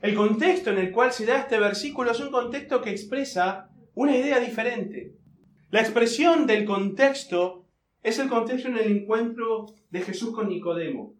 El 0.00 0.14
contexto 0.14 0.70
en 0.70 0.78
el 0.78 0.92
cual 0.92 1.12
se 1.12 1.26
da 1.26 1.38
este 1.38 1.58
versículo 1.58 2.12
es 2.12 2.20
un 2.20 2.30
contexto 2.30 2.80
que 2.80 2.90
expresa 2.90 3.68
una 3.94 4.16
idea 4.16 4.38
diferente. 4.38 5.16
La 5.70 5.80
expresión 5.80 6.46
del 6.46 6.64
contexto 6.64 7.66
es 8.02 8.18
el 8.18 8.28
contexto 8.28 8.68
en 8.68 8.78
el 8.78 8.90
encuentro 8.98 9.66
de 9.90 10.00
Jesús 10.00 10.32
con 10.34 10.48
Nicodemo. 10.48 11.14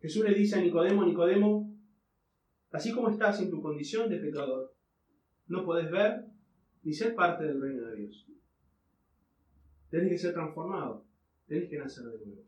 Jesús 0.00 0.24
le 0.24 0.34
dice 0.34 0.56
a 0.56 0.60
Nicodemo, 0.60 1.04
Nicodemo, 1.04 1.74
así 2.70 2.92
como 2.92 3.10
estás 3.10 3.40
en 3.40 3.50
tu 3.50 3.60
condición 3.60 4.08
de 4.08 4.18
pecador, 4.18 4.77
no 5.48 5.64
puedes 5.64 5.90
ver 5.90 6.24
ni 6.82 6.92
ser 6.92 7.14
parte 7.14 7.44
del 7.44 7.60
reino 7.60 7.86
de 7.86 7.96
Dios. 7.96 8.26
Tienes 9.90 10.10
que 10.10 10.18
ser 10.18 10.34
transformado, 10.34 11.04
tienes 11.46 11.68
que 11.68 11.78
nacer 11.78 12.04
de 12.04 12.26
nuevo. 12.26 12.42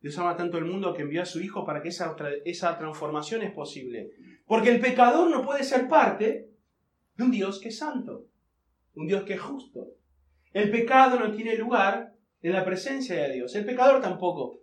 Dios 0.00 0.18
ama 0.18 0.36
tanto 0.36 0.58
el 0.58 0.66
mundo 0.66 0.92
que 0.92 1.02
envió 1.02 1.22
a 1.22 1.26
su 1.26 1.40
Hijo 1.40 1.64
para 1.64 1.80
que 1.80 1.88
esa, 1.88 2.14
esa 2.44 2.76
transformación 2.76 3.42
es 3.42 3.52
posible. 3.52 4.10
Porque 4.46 4.70
el 4.70 4.80
pecador 4.80 5.30
no 5.30 5.42
puede 5.42 5.64
ser 5.64 5.88
parte 5.88 6.50
de 7.16 7.24
un 7.24 7.30
Dios 7.30 7.58
que 7.58 7.68
es 7.68 7.78
santo, 7.78 8.26
un 8.94 9.06
Dios 9.06 9.22
que 9.22 9.34
es 9.34 9.40
justo. 9.40 9.94
El 10.52 10.70
pecado 10.70 11.18
no 11.18 11.32
tiene 11.34 11.56
lugar 11.56 12.12
en 12.42 12.52
la 12.52 12.64
presencia 12.66 13.16
de 13.22 13.32
Dios, 13.32 13.54
el 13.54 13.64
pecador 13.64 14.02
tampoco. 14.02 14.60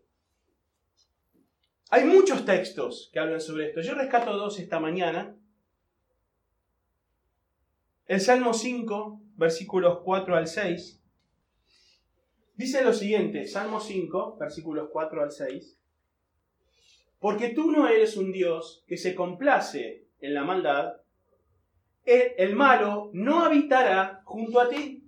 Hay 1.90 2.06
muchos 2.06 2.46
textos 2.46 3.10
que 3.12 3.20
hablan 3.20 3.42
sobre 3.42 3.68
esto. 3.68 3.82
Yo 3.82 3.96
rescato 3.96 4.38
dos 4.38 4.60
esta 4.60 4.80
mañana. 4.80 5.36
El 8.12 8.20
Salmo 8.20 8.54
5, 8.54 9.22
versículos 9.38 10.00
4 10.04 10.36
al 10.36 10.46
6. 10.46 11.02
Dice 12.56 12.84
lo 12.84 12.92
siguiente, 12.92 13.48
Salmo 13.48 13.80
5, 13.80 14.36
versículos 14.38 14.90
4 14.92 15.24
al 15.24 15.32
6. 15.32 15.80
Porque 17.20 17.52
tú 17.52 17.72
no 17.72 17.88
eres 17.88 18.18
un 18.18 18.34
Dios 18.34 18.84
que 18.86 18.98
se 18.98 19.16
complace 19.16 20.10
en 20.20 20.34
la 20.34 20.44
maldad, 20.44 20.92
el 22.04 22.54
malo 22.54 23.12
no 23.14 23.46
habitará 23.46 24.20
junto 24.26 24.60
a 24.60 24.68
ti. 24.68 25.06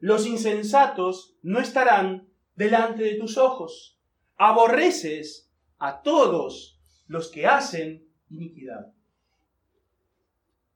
Los 0.00 0.26
insensatos 0.26 1.36
no 1.40 1.60
estarán 1.60 2.26
delante 2.56 3.04
de 3.04 3.14
tus 3.14 3.38
ojos 3.38 3.96
aborreces 4.36 5.48
a 5.78 6.02
todos 6.02 6.80
los 7.06 7.30
que 7.30 7.46
hacen 7.46 8.08
iniquidad. 8.28 8.92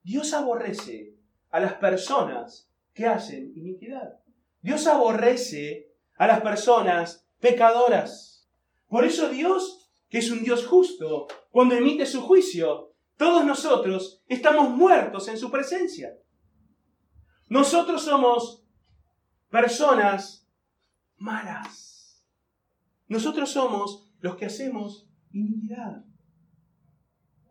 Dios 0.04 0.34
aborrece 0.34 1.16
a 1.50 1.60
las 1.60 1.74
personas 1.74 2.70
que 2.92 3.06
hacen 3.06 3.52
iniquidad. 3.56 4.20
Dios 4.60 4.86
aborrece 4.86 5.94
a 6.16 6.26
las 6.26 6.42
personas 6.42 7.26
pecadoras. 7.40 8.46
Por 8.86 9.06
eso 9.06 9.30
Dios, 9.30 9.90
que 10.10 10.18
es 10.18 10.30
un 10.30 10.44
Dios 10.44 10.66
justo, 10.66 11.26
cuando 11.50 11.74
emite 11.74 12.04
su 12.04 12.20
juicio, 12.20 12.92
todos 13.16 13.46
nosotros 13.46 14.22
estamos 14.28 14.68
muertos 14.68 15.26
en 15.28 15.38
su 15.38 15.50
presencia. 15.50 16.14
Nosotros 17.48 18.02
somos 18.02 18.62
personas 19.48 20.46
malas. 21.16 22.22
Nosotros 23.08 23.50
somos 23.50 24.10
los 24.20 24.36
que 24.36 24.46
hacemos 24.46 25.08
iniquidad. 25.32 26.04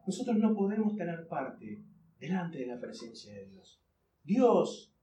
Nosotros 0.06 0.38
no 0.38 0.54
podemos 0.54 0.96
tener 0.96 1.28
parte 1.28 1.84
delante 2.24 2.60
de 2.60 2.68
la 2.68 2.80
presencia 2.80 3.34
de 3.34 3.46
Dios. 3.48 3.82
Dios 4.24 4.94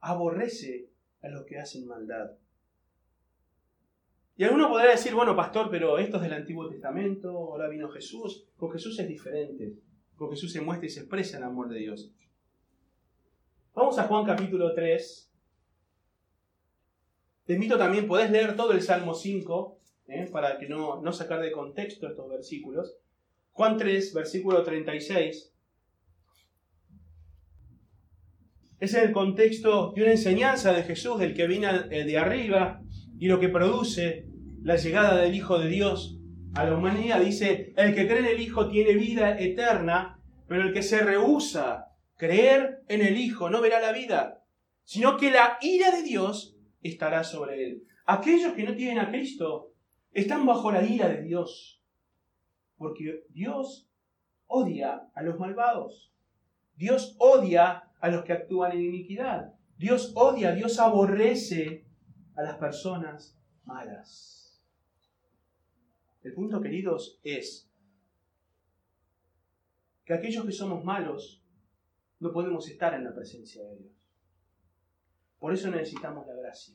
aborrece 0.00 0.90
a 1.22 1.28
los 1.28 1.46
que 1.46 1.58
hacen 1.58 1.86
maldad. 1.86 2.32
Y 4.36 4.44
alguno 4.44 4.68
podrá 4.68 4.90
decir, 4.90 5.14
bueno, 5.14 5.34
pastor, 5.34 5.70
pero 5.70 5.98
esto 5.98 6.18
es 6.18 6.22
del 6.24 6.34
Antiguo 6.34 6.68
Testamento, 6.68 7.30
ahora 7.30 7.68
vino 7.68 7.88
Jesús. 7.88 8.46
Con 8.58 8.70
Jesús 8.70 8.98
es 8.98 9.08
diferente. 9.08 9.76
Con 10.14 10.28
Jesús 10.28 10.52
se 10.52 10.60
muestra 10.60 10.86
y 10.86 10.90
se 10.90 11.00
expresa 11.00 11.38
el 11.38 11.44
amor 11.44 11.70
de 11.70 11.78
Dios. 11.78 12.12
Vamos 13.74 13.98
a 13.98 14.04
Juan 14.04 14.26
capítulo 14.26 14.74
3. 14.74 15.32
Te 17.46 17.54
invito 17.54 17.78
también, 17.78 18.06
podés 18.06 18.30
leer 18.30 18.54
todo 18.56 18.72
el 18.72 18.82
Salmo 18.82 19.14
5, 19.14 19.78
¿eh? 20.08 20.28
para 20.30 20.58
que 20.58 20.68
no, 20.68 21.00
no 21.00 21.12
sacar 21.14 21.40
de 21.40 21.50
contexto 21.50 22.06
estos 22.06 22.28
versículos. 22.28 22.98
Juan 23.52 23.78
3, 23.78 24.12
versículo 24.12 24.62
36. 24.62 25.54
Es 28.80 28.94
el 28.94 29.12
contexto 29.12 29.92
de 29.94 30.02
una 30.02 30.12
enseñanza 30.12 30.72
de 30.72 30.84
Jesús, 30.84 31.18
del 31.18 31.34
que 31.34 31.46
viene 31.46 31.66
de 31.88 32.18
arriba, 32.18 32.80
y 33.18 33.26
lo 33.26 33.40
que 33.40 33.48
produce 33.48 34.26
la 34.62 34.76
llegada 34.76 35.16
del 35.16 35.34
Hijo 35.34 35.58
de 35.58 35.68
Dios 35.68 36.18
a 36.54 36.64
la 36.64 36.76
humanidad. 36.76 37.20
Dice, 37.20 37.72
el 37.76 37.94
que 37.94 38.06
cree 38.06 38.20
en 38.20 38.26
el 38.26 38.40
Hijo 38.40 38.68
tiene 38.68 38.94
vida 38.94 39.38
eterna, 39.38 40.20
pero 40.46 40.62
el 40.62 40.72
que 40.72 40.82
se 40.82 41.00
rehúsa 41.00 41.88
creer 42.16 42.82
en 42.88 43.00
el 43.00 43.16
Hijo 43.16 43.50
no 43.50 43.60
verá 43.60 43.80
la 43.80 43.92
vida, 43.92 44.44
sino 44.84 45.16
que 45.16 45.30
la 45.30 45.58
ira 45.60 45.90
de 45.90 46.02
Dios 46.02 46.56
estará 46.82 47.24
sobre 47.24 47.64
él. 47.64 47.84
Aquellos 48.06 48.54
que 48.54 48.64
no 48.64 48.74
tienen 48.74 48.98
a 48.98 49.08
Cristo 49.08 49.72
están 50.12 50.46
bajo 50.46 50.70
la 50.70 50.84
ira 50.84 51.08
de 51.08 51.22
Dios. 51.22 51.82
Porque 52.76 53.24
Dios 53.30 53.90
odia 54.46 55.08
a 55.14 55.22
los 55.22 55.38
malvados. 55.38 56.12
Dios 56.76 57.16
odia 57.18 57.87
a 58.00 58.08
los 58.08 58.24
que 58.24 58.32
actúan 58.32 58.72
en 58.72 58.82
iniquidad. 58.82 59.54
Dios 59.76 60.12
odia, 60.14 60.52
Dios 60.52 60.78
aborrece 60.78 61.84
a 62.36 62.42
las 62.42 62.56
personas 62.56 63.38
malas. 63.64 64.60
El 66.22 66.34
punto, 66.34 66.60
queridos, 66.60 67.20
es 67.22 67.70
que 70.04 70.14
aquellos 70.14 70.44
que 70.44 70.52
somos 70.52 70.84
malos 70.84 71.42
no 72.20 72.32
podemos 72.32 72.68
estar 72.68 72.94
en 72.94 73.04
la 73.04 73.14
presencia 73.14 73.62
de 73.62 73.76
Dios. 73.76 73.92
Por 75.38 75.52
eso 75.52 75.70
necesitamos 75.70 76.26
la 76.26 76.34
gracia. 76.34 76.74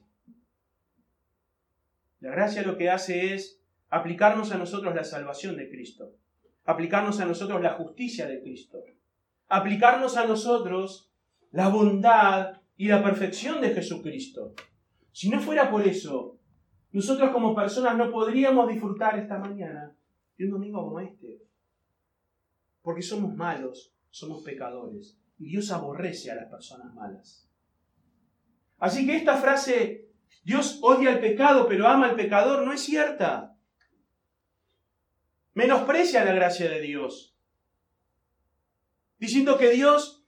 La 2.21 2.31
gracia 2.31 2.63
lo 2.63 2.77
que 2.77 2.89
hace 2.89 3.33
es 3.33 3.61
aplicarnos 3.89 4.51
a 4.51 4.57
nosotros 4.57 4.95
la 4.95 5.03
salvación 5.03 5.57
de 5.57 5.69
Cristo, 5.69 6.15
aplicarnos 6.63 7.19
a 7.19 7.25
nosotros 7.25 7.61
la 7.61 7.73
justicia 7.73 8.27
de 8.27 8.41
Cristo, 8.41 8.81
aplicarnos 9.49 10.15
a 10.15 10.25
nosotros 10.25 11.12
la 11.53 11.69
bondad 11.69 12.61
y 12.75 12.87
la 12.87 13.01
perfección 13.01 13.61
de 13.61 13.73
Jesucristo. 13.73 14.53
Si 15.11 15.29
no 15.29 15.39
fuera 15.39 15.69
por 15.69 15.87
eso, 15.87 16.39
nosotros 16.91 17.31
como 17.31 17.55
personas 17.55 17.95
no 17.95 18.11
podríamos 18.11 18.67
disfrutar 18.67 19.17
esta 19.17 19.37
mañana 19.37 19.95
de 20.37 20.45
un 20.45 20.51
domingo 20.51 20.83
como 20.83 20.99
este. 20.99 21.43
Porque 22.81 23.03
somos 23.03 23.35
malos, 23.35 23.93
somos 24.09 24.43
pecadores. 24.43 25.17
Y 25.37 25.45
Dios 25.45 25.71
aborrece 25.71 26.31
a 26.31 26.35
las 26.35 26.49
personas 26.49 26.93
malas. 26.93 27.47
Así 28.79 29.05
que 29.05 29.15
esta 29.15 29.37
frase 29.37 30.09
Dios 30.43 30.79
odia 30.81 31.11
el 31.11 31.19
pecado, 31.19 31.67
pero 31.67 31.87
ama 31.87 32.09
al 32.09 32.15
pecador, 32.15 32.65
no 32.65 32.73
es 32.73 32.81
cierta. 32.81 33.55
Menosprecia 35.53 36.25
la 36.25 36.33
gracia 36.33 36.67
de 36.67 36.81
Dios. 36.81 37.37
Diciendo 39.19 39.57
que 39.57 39.69
Dios 39.69 40.22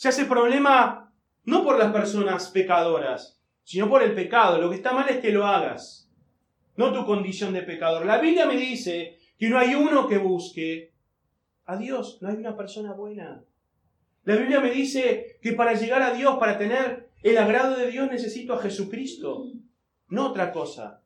se 0.00 0.08
hace 0.08 0.24
problema 0.24 1.12
no 1.44 1.62
por 1.62 1.78
las 1.78 1.92
personas 1.92 2.48
pecadoras, 2.48 3.38
sino 3.64 3.90
por 3.90 4.02
el 4.02 4.14
pecado. 4.14 4.58
Lo 4.58 4.70
que 4.70 4.76
está 4.76 4.94
mal 4.94 5.06
es 5.10 5.18
que 5.18 5.30
lo 5.30 5.46
hagas, 5.46 6.10
no 6.76 6.90
tu 6.90 7.04
condición 7.04 7.52
de 7.52 7.60
pecador. 7.60 8.06
La 8.06 8.16
Biblia 8.16 8.46
me 8.46 8.56
dice 8.56 9.18
que 9.38 9.50
no 9.50 9.58
hay 9.58 9.74
uno 9.74 10.08
que 10.08 10.16
busque 10.16 10.94
a 11.66 11.76
Dios, 11.76 12.16
no 12.22 12.30
hay 12.30 12.36
una 12.36 12.56
persona 12.56 12.94
buena. 12.94 13.44
La 14.24 14.36
Biblia 14.36 14.60
me 14.60 14.70
dice 14.70 15.38
que 15.42 15.52
para 15.52 15.74
llegar 15.74 16.00
a 16.00 16.14
Dios, 16.14 16.38
para 16.38 16.56
tener 16.56 17.10
el 17.22 17.36
agrado 17.36 17.76
de 17.76 17.90
Dios 17.90 18.10
necesito 18.10 18.54
a 18.54 18.62
Jesucristo, 18.62 19.52
no 20.08 20.28
otra 20.28 20.50
cosa. 20.50 21.02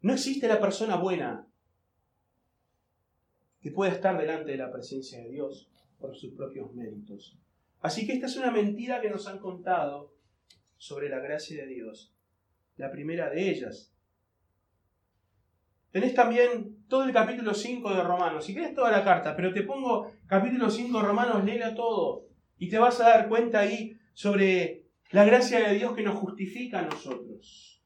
No 0.00 0.14
existe 0.14 0.48
la 0.48 0.58
persona 0.58 0.96
buena 0.96 1.46
que 3.60 3.72
pueda 3.72 3.92
estar 3.92 4.16
delante 4.16 4.52
de 4.52 4.56
la 4.56 4.72
presencia 4.72 5.18
de 5.18 5.28
Dios 5.28 5.68
por 5.98 6.16
sus 6.16 6.32
propios 6.34 6.72
méritos. 6.74 7.38
Así 7.80 8.06
que 8.06 8.14
esta 8.14 8.26
es 8.26 8.36
una 8.36 8.50
mentira 8.50 9.00
que 9.00 9.10
nos 9.10 9.26
han 9.28 9.38
contado 9.38 10.12
sobre 10.76 11.08
la 11.08 11.20
gracia 11.20 11.64
de 11.64 11.74
Dios. 11.74 12.14
La 12.76 12.90
primera 12.90 13.30
de 13.30 13.50
ellas. 13.50 13.92
Tenés 15.90 16.14
también 16.14 16.84
todo 16.88 17.04
el 17.04 17.12
capítulo 17.12 17.54
5 17.54 17.94
de 17.94 18.02
Romanos. 18.02 18.44
Si 18.44 18.54
querés 18.54 18.74
toda 18.74 18.90
la 18.90 19.02
carta, 19.02 19.34
pero 19.34 19.52
te 19.52 19.62
pongo 19.62 20.10
capítulo 20.26 20.68
5 20.70 21.00
de 21.00 21.06
Romanos, 21.06 21.44
léela 21.44 21.74
todo. 21.74 22.26
Y 22.58 22.68
te 22.68 22.78
vas 22.78 23.00
a 23.00 23.08
dar 23.08 23.28
cuenta 23.28 23.60
ahí 23.60 23.96
sobre 24.12 24.84
la 25.10 25.24
gracia 25.24 25.66
de 25.66 25.74
Dios 25.74 25.94
que 25.94 26.02
nos 26.02 26.16
justifica 26.16 26.80
a 26.80 26.82
nosotros. 26.82 27.82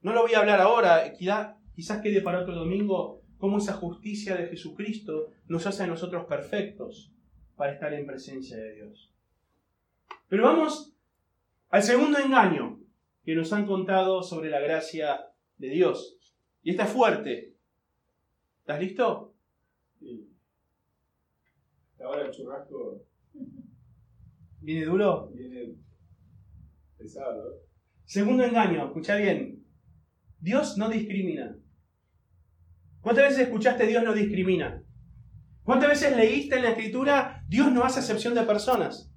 No 0.00 0.12
lo 0.12 0.22
voy 0.22 0.34
a 0.34 0.40
hablar 0.40 0.60
ahora, 0.60 1.12
quizás 1.12 2.00
quede 2.02 2.20
para 2.22 2.40
otro 2.40 2.54
domingo 2.54 3.22
cómo 3.38 3.58
esa 3.58 3.74
justicia 3.74 4.36
de 4.36 4.48
Jesucristo 4.48 5.28
nos 5.46 5.66
hace 5.66 5.82
a 5.82 5.86
nosotros 5.86 6.24
perfectos 6.26 7.14
para 7.56 7.72
estar 7.72 7.92
en 7.92 8.06
presencia 8.06 8.56
de 8.56 8.74
Dios. 8.74 9.12
Pero 10.28 10.44
vamos 10.44 10.94
al 11.70 11.82
segundo 11.82 12.18
engaño 12.18 12.80
que 13.24 13.34
nos 13.34 13.52
han 13.52 13.66
contado 13.66 14.22
sobre 14.22 14.50
la 14.50 14.60
gracia 14.60 15.28
de 15.58 15.68
Dios. 15.68 16.18
Y 16.62 16.70
está 16.70 16.86
fuerte. 16.86 17.54
¿Estás 18.60 18.80
listo? 18.80 19.34
Sí. 19.98 20.28
Ahora 22.00 22.26
el 22.26 22.30
churrasco. 22.30 23.02
¿Viene 24.60 24.84
duro? 24.86 25.30
Viene 25.34 25.74
pesado. 26.96 27.60
Segundo 28.04 28.44
engaño, 28.44 28.86
escucha 28.86 29.16
bien. 29.16 29.64
Dios 30.40 30.76
no 30.76 30.88
discrimina. 30.88 31.56
¿Cuántas 33.00 33.24
veces 33.24 33.40
escuchaste 33.40 33.86
Dios 33.86 34.02
no 34.02 34.14
discrimina? 34.14 34.82
¿Cuántas 35.62 35.90
veces 35.90 36.16
leíste 36.16 36.56
en 36.56 36.62
la 36.62 36.70
escritura 36.70 37.33
Dios 37.48 37.72
no 37.72 37.84
hace 37.84 38.00
excepción 38.00 38.34
de 38.34 38.42
personas? 38.42 39.10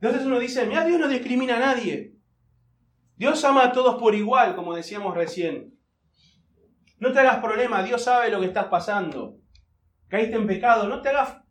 Entonces 0.00 0.26
uno 0.26 0.38
dice, 0.38 0.66
mira, 0.66 0.84
Dios 0.84 0.98
no 0.98 1.08
discrimina 1.08 1.56
a 1.56 1.60
nadie. 1.60 2.16
Dios 3.16 3.44
ama 3.44 3.66
a 3.66 3.72
todos 3.72 4.00
por 4.00 4.14
igual, 4.14 4.56
como 4.56 4.74
decíamos 4.74 5.14
recién. 5.14 5.78
No 6.98 7.12
te 7.12 7.18
hagas 7.18 7.38
problema, 7.38 7.82
Dios 7.82 8.02
sabe 8.02 8.30
lo 8.30 8.40
que 8.40 8.46
estás 8.46 8.66
pasando. 8.66 9.38
Caíste 10.08 10.36
en 10.36 10.46
pecado, 10.46 10.88
no 10.88 11.02
te 11.02 11.10
hagas, 11.10 11.42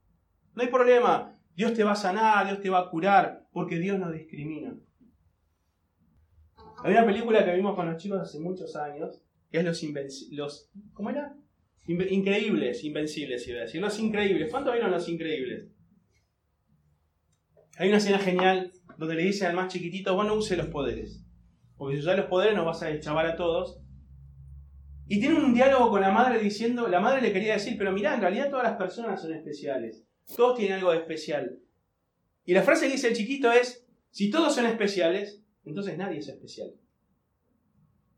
no 0.56 0.64
hay 0.64 0.70
problema. 0.70 1.36
Dios 1.54 1.74
te 1.74 1.84
va 1.84 1.92
a 1.92 1.96
sanar, 1.96 2.48
Dios 2.48 2.62
te 2.62 2.70
va 2.70 2.80
a 2.80 2.90
curar, 2.90 3.46
porque 3.52 3.78
Dios 3.78 4.00
no 4.00 4.12
discrimina. 4.12 4.76
Hay 6.84 6.94
una 6.94 7.06
película 7.06 7.44
que 7.44 7.54
vimos 7.54 7.76
con 7.76 7.92
los 7.92 8.02
chicos 8.02 8.22
hace 8.22 8.40
muchos 8.40 8.76
años, 8.76 9.22
que 9.52 9.60
es 9.60 9.66
Los, 9.66 9.84
los 10.32 10.72
¿Cómo 10.94 11.10
era? 11.10 11.36
Increíbles, 11.90 12.84
invencibles, 12.84 13.48
iba 13.48 13.60
a 13.60 13.62
decir. 13.64 13.82
Los 13.82 14.00
increíbles. 14.00 14.52
¿Cuánto 14.52 14.72
vieron 14.72 14.92
los 14.92 15.10
increíbles? 15.10 15.68
Hay 17.78 17.90
una 17.90 17.98
escena 17.98 18.20
genial 18.20 18.72
donde 18.98 19.16
le 19.16 19.24
dice 19.24 19.46
al 19.46 19.56
más 19.56 19.72
chiquitito, 19.72 20.16
vos 20.16 20.28
no 20.28 20.36
use 20.36 20.58
los 20.58 20.68
poderes. 20.68 21.24
Porque 21.78 21.96
si 21.96 22.02
usas 22.02 22.18
los 22.18 22.26
poderes 22.26 22.56
nos 22.56 22.66
vas 22.66 22.84
a 22.84 22.88
deschavar 22.88 23.26
a 23.26 23.36
todos. 23.36 23.80
Y 25.08 25.20
tiene 25.20 25.36
un 25.36 25.54
diálogo 25.54 25.90
con 25.90 26.02
la 26.02 26.12
madre 26.12 26.40
diciendo, 26.40 26.88
la 26.88 27.00
madre 27.00 27.22
le 27.22 27.34
quería 27.34 27.54
decir, 27.54 27.76
pero 27.78 27.92
mirá, 27.92 28.14
en 28.14 28.22
realidad 28.22 28.50
todas 28.50 28.66
las 28.66 28.78
personas 28.78 29.22
son 29.22 29.34
especiales. 29.34 30.04
Todos 30.36 30.58
tienen 30.58 30.78
algo 30.78 30.92
de 30.92 30.98
especial. 30.98 31.60
Y 32.46 32.54
la 32.54 32.64
frase 32.64 32.86
que 32.86 32.94
dice 32.94 33.08
el 33.08 33.16
chiquito 33.16 33.52
es, 33.52 33.88
si 34.12 34.30
todos 34.30 34.54
son 34.54 34.66
especiales, 34.66 35.42
entonces 35.66 35.98
nadie 35.98 36.20
es 36.20 36.28
especial. 36.28 36.74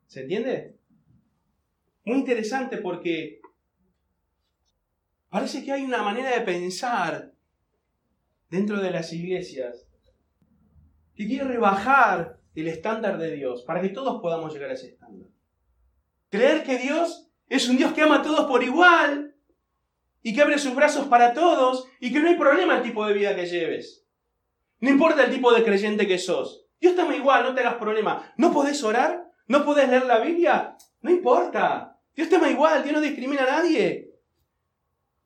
¿Se 0.08 0.22
entiende? 0.22 0.78
Muy 2.04 2.18
interesante 2.18 2.78
porque 2.78 3.41
parece 5.32 5.64
que 5.64 5.72
hay 5.72 5.84
una 5.84 6.04
manera 6.04 6.30
de 6.30 6.42
pensar 6.42 7.32
dentro 8.50 8.82
de 8.82 8.92
las 8.92 9.14
iglesias 9.14 9.88
que 11.16 11.26
quiere 11.26 11.46
rebajar 11.46 12.38
el 12.54 12.68
estándar 12.68 13.18
de 13.18 13.32
Dios 13.32 13.64
para 13.64 13.82
que 13.82 13.90
todos 13.90 14.22
podamos 14.22 14.54
llegar 14.54 14.70
a 14.70 14.74
ese 14.74 14.90
estándar. 14.90 15.30
Creer 16.30 16.64
que 16.64 16.78
Dios 16.78 17.30
es 17.48 17.68
un 17.70 17.78
Dios 17.78 17.94
que 17.94 18.02
ama 18.02 18.18
a 18.18 18.22
todos 18.22 18.46
por 18.46 18.62
igual 18.62 19.34
y 20.22 20.36
que 20.36 20.42
abre 20.42 20.60
sus 20.60 20.76
brazos 20.76 21.08
para 21.08 21.34
todos 21.34 21.88
y 22.02 22.12
que 22.12 22.20
no 22.20 22.28
hay 22.28 22.36
problema 22.36 22.76
el 22.76 22.84
tipo 22.84 23.06
de 23.08 23.14
vida 23.14 23.34
que 23.34 23.46
lleves. 23.46 24.06
No 24.82 24.90
importa 24.90 25.24
el 25.24 25.32
tipo 25.32 25.54
de 25.54 25.64
creyente 25.64 26.08
que 26.08 26.18
sos. 26.18 26.66
Dios 26.82 26.94
te 26.94 27.02
ama 27.04 27.16
igual, 27.16 27.44
no 27.44 27.56
te 27.56 27.62
hagas 27.62 27.76
problema. 27.76 28.34
¿No 28.36 28.52
podés 28.52 28.84
orar? 28.84 29.32
¿No 29.48 29.64
podés 29.64 29.88
leer 29.88 30.06
la 30.06 30.20
Biblia? 30.20 30.76
No 31.02 31.10
importa. 31.10 31.98
Dios 32.14 32.28
te 32.28 32.36
ama 32.36 32.50
igual, 32.50 32.84
Dios 32.84 32.96
no 32.96 33.00
discrimina 33.00 33.44
a 33.44 33.62
nadie. 33.62 34.11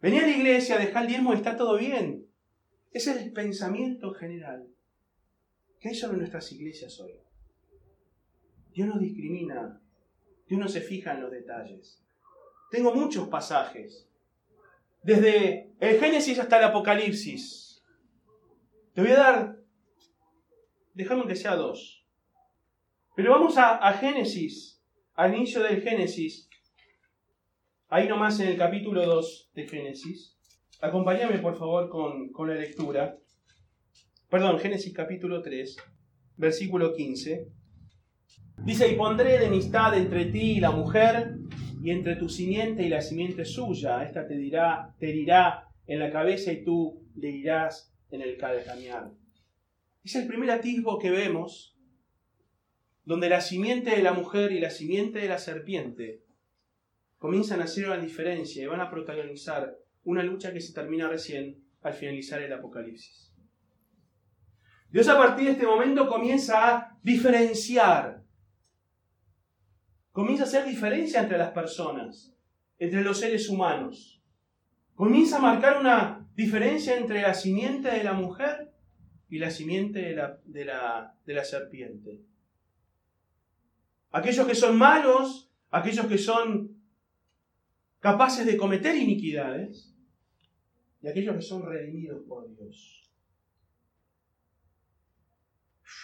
Vení 0.06 0.20
a 0.20 0.22
la 0.22 0.38
iglesia, 0.38 0.78
dejá 0.78 1.02
el 1.02 1.08
diezmo 1.08 1.34
y 1.34 1.38
está 1.38 1.58
todo 1.58 1.80
bien. 1.80 2.28
Ese 2.92 3.10
es 3.10 3.18
el 3.24 3.34
pensamiento 3.34 4.14
general 4.14 4.68
que 5.80 5.90
hay 5.90 5.96
sobre 5.96 6.20
nuestras 6.20 6.52
iglesias 6.52 7.00
hoy. 7.00 7.14
Dios 8.72 8.88
no 8.88 9.00
discrimina, 9.00 9.82
Dios 10.48 10.60
no 10.60 10.68
se 10.68 10.82
fija 10.82 11.14
en 11.14 11.22
los 11.22 11.32
detalles. 11.32 12.06
Tengo 12.70 12.94
muchos 12.94 13.30
pasajes, 13.30 14.08
desde 15.02 15.74
el 15.80 16.00
Génesis 16.00 16.38
hasta 16.38 16.60
el 16.60 16.66
Apocalipsis. 16.66 17.84
Te 18.94 19.02
voy 19.02 19.10
a 19.10 19.18
dar, 19.18 19.58
déjame 20.94 21.26
que 21.26 21.36
sea 21.36 21.56
dos. 21.56 22.06
Pero 23.16 23.32
vamos 23.32 23.58
a, 23.58 23.78
a 23.78 23.94
Génesis, 23.94 24.80
al 25.16 25.34
inicio 25.34 25.64
del 25.64 25.82
Génesis, 25.82 26.48
ahí 27.90 28.08
nomás 28.08 28.40
en 28.40 28.50
el 28.50 28.58
capítulo 28.58 29.06
2 29.06 29.52
de 29.54 29.68
Génesis. 29.68 30.38
Acompáñame 30.82 31.40
por 31.40 31.58
favor 31.58 31.90
con, 31.90 32.30
con 32.30 32.50
la 32.50 32.56
lectura. 32.56 33.18
Perdón, 34.30 34.60
Génesis 34.60 34.94
capítulo 34.94 35.42
3, 35.42 35.78
versículo 36.38 36.94
15. 36.94 37.48
Dice, 38.64 38.92
y 38.92 38.96
pondré 38.96 39.36
enemistad 39.36 39.98
entre 39.98 40.26
ti 40.26 40.54
y 40.54 40.60
la 40.60 40.72
mujer, 40.72 41.36
y 41.82 41.92
entre 41.92 42.16
tu 42.16 42.30
simiente 42.30 42.84
y 42.84 42.90
la 42.90 43.02
simiente 43.02 43.46
suya. 43.46 44.04
Esta 44.04 44.28
te 44.28 44.36
dirá, 44.36 44.96
te 44.98 45.10
herirá 45.10 45.68
en 45.86 46.00
la 46.00 46.12
cabeza 46.12 46.52
y 46.52 46.64
tú 46.64 47.06
le 47.16 47.30
irás 47.30 47.94
en 48.10 48.22
el 48.22 48.38
calcañar. 48.38 49.12
Es 50.04 50.16
el 50.16 50.28
primer 50.28 50.50
atisbo 50.50 50.98
que 50.98 51.12
vemos, 51.12 51.78
donde 53.04 53.30
la 53.30 53.40
simiente 53.40 53.92
de 53.92 54.02
la 54.02 54.14
mujer 54.14 54.52
y 54.52 54.60
la 54.60 54.72
simiente 54.72 55.20
de 55.20 55.28
la 55.28 55.38
serpiente 55.38 56.25
comienzan 57.18 57.62
a 57.62 57.66
hacer 57.66 57.86
una 57.86 57.98
diferencia 57.98 58.64
y 58.64 58.68
van 58.68 58.82
a 58.82 58.90
protagonizar 58.90 59.76
una 60.04 60.24
lucha 60.24 60.54
que 60.54 60.62
se 60.62 60.74
termina 60.74 61.08
recién 61.08 61.64
al 61.82 61.94
finalizar 61.94 62.42
el 62.42 62.54
Apocalipsis. 62.54 63.34
Dios 64.90 65.08
a 65.08 65.18
partir 65.18 65.46
de 65.46 65.52
este 65.54 65.66
momento 65.66 66.08
comienza 66.08 66.70
a 66.70 66.98
diferenciar, 67.04 68.24
comienza 70.12 70.44
a 70.44 70.48
hacer 70.48 70.66
diferencia 70.66 71.22
entre 71.22 71.38
las 71.38 71.52
personas, 71.52 72.34
entre 72.78 73.02
los 73.02 73.20
seres 73.20 73.50
humanos. 73.50 74.22
Comienza 74.94 75.38
a 75.38 75.42
marcar 75.42 75.80
una 75.80 76.26
diferencia 76.36 76.98
entre 76.98 77.22
la 77.22 77.34
simiente 77.34 77.90
de 77.90 78.04
la 78.04 78.14
mujer 78.14 78.74
y 79.28 79.40
la 79.40 79.52
simiente 79.52 80.00
de 80.00 80.16
la, 80.16 80.40
de 80.46 80.66
la, 80.66 81.18
de 81.26 81.34
la 81.34 81.44
serpiente. 81.44 82.22
Aquellos 84.12 84.48
que 84.48 84.56
son 84.56 84.78
malos, 84.78 85.52
aquellos 85.72 86.06
que 86.06 86.18
son 86.18 86.75
capaces 88.06 88.46
de 88.46 88.56
cometer 88.56 88.96
iniquidades, 88.96 89.92
y 91.02 91.08
aquellos 91.08 91.36
que 91.38 91.42
son 91.42 91.66
redimidos 91.66 92.22
por 92.28 92.48
Dios. 92.56 93.12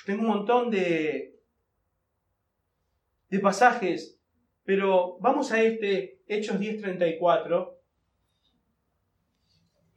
Tengo 0.07 0.23
un 0.23 0.29
montón 0.29 0.71
de, 0.71 1.39
de 3.29 3.39
pasajes, 3.39 4.19
pero 4.63 5.19
vamos 5.19 5.51
a 5.51 5.61
este 5.61 6.23
Hechos 6.25 6.59
10:34, 6.59 7.77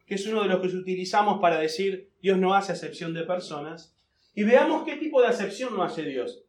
que 0.04 0.16
es 0.16 0.26
uno 0.26 0.42
de 0.42 0.48
los 0.50 0.60
que 0.60 0.76
utilizamos 0.76 1.40
para 1.40 1.58
decir 1.58 2.12
Dios 2.20 2.36
no 2.36 2.52
hace 2.52 2.72
acepción 2.72 3.14
de 3.14 3.22
personas, 3.22 3.96
y 4.34 4.44
veamos 4.44 4.84
qué 4.84 4.96
tipo 4.96 5.22
de 5.22 5.28
acepción 5.28 5.74
no 5.74 5.82
hace 5.82 6.02
Dios. 6.02 6.44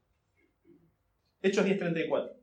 Hechos 1.42 1.66
10:34. 1.66 2.35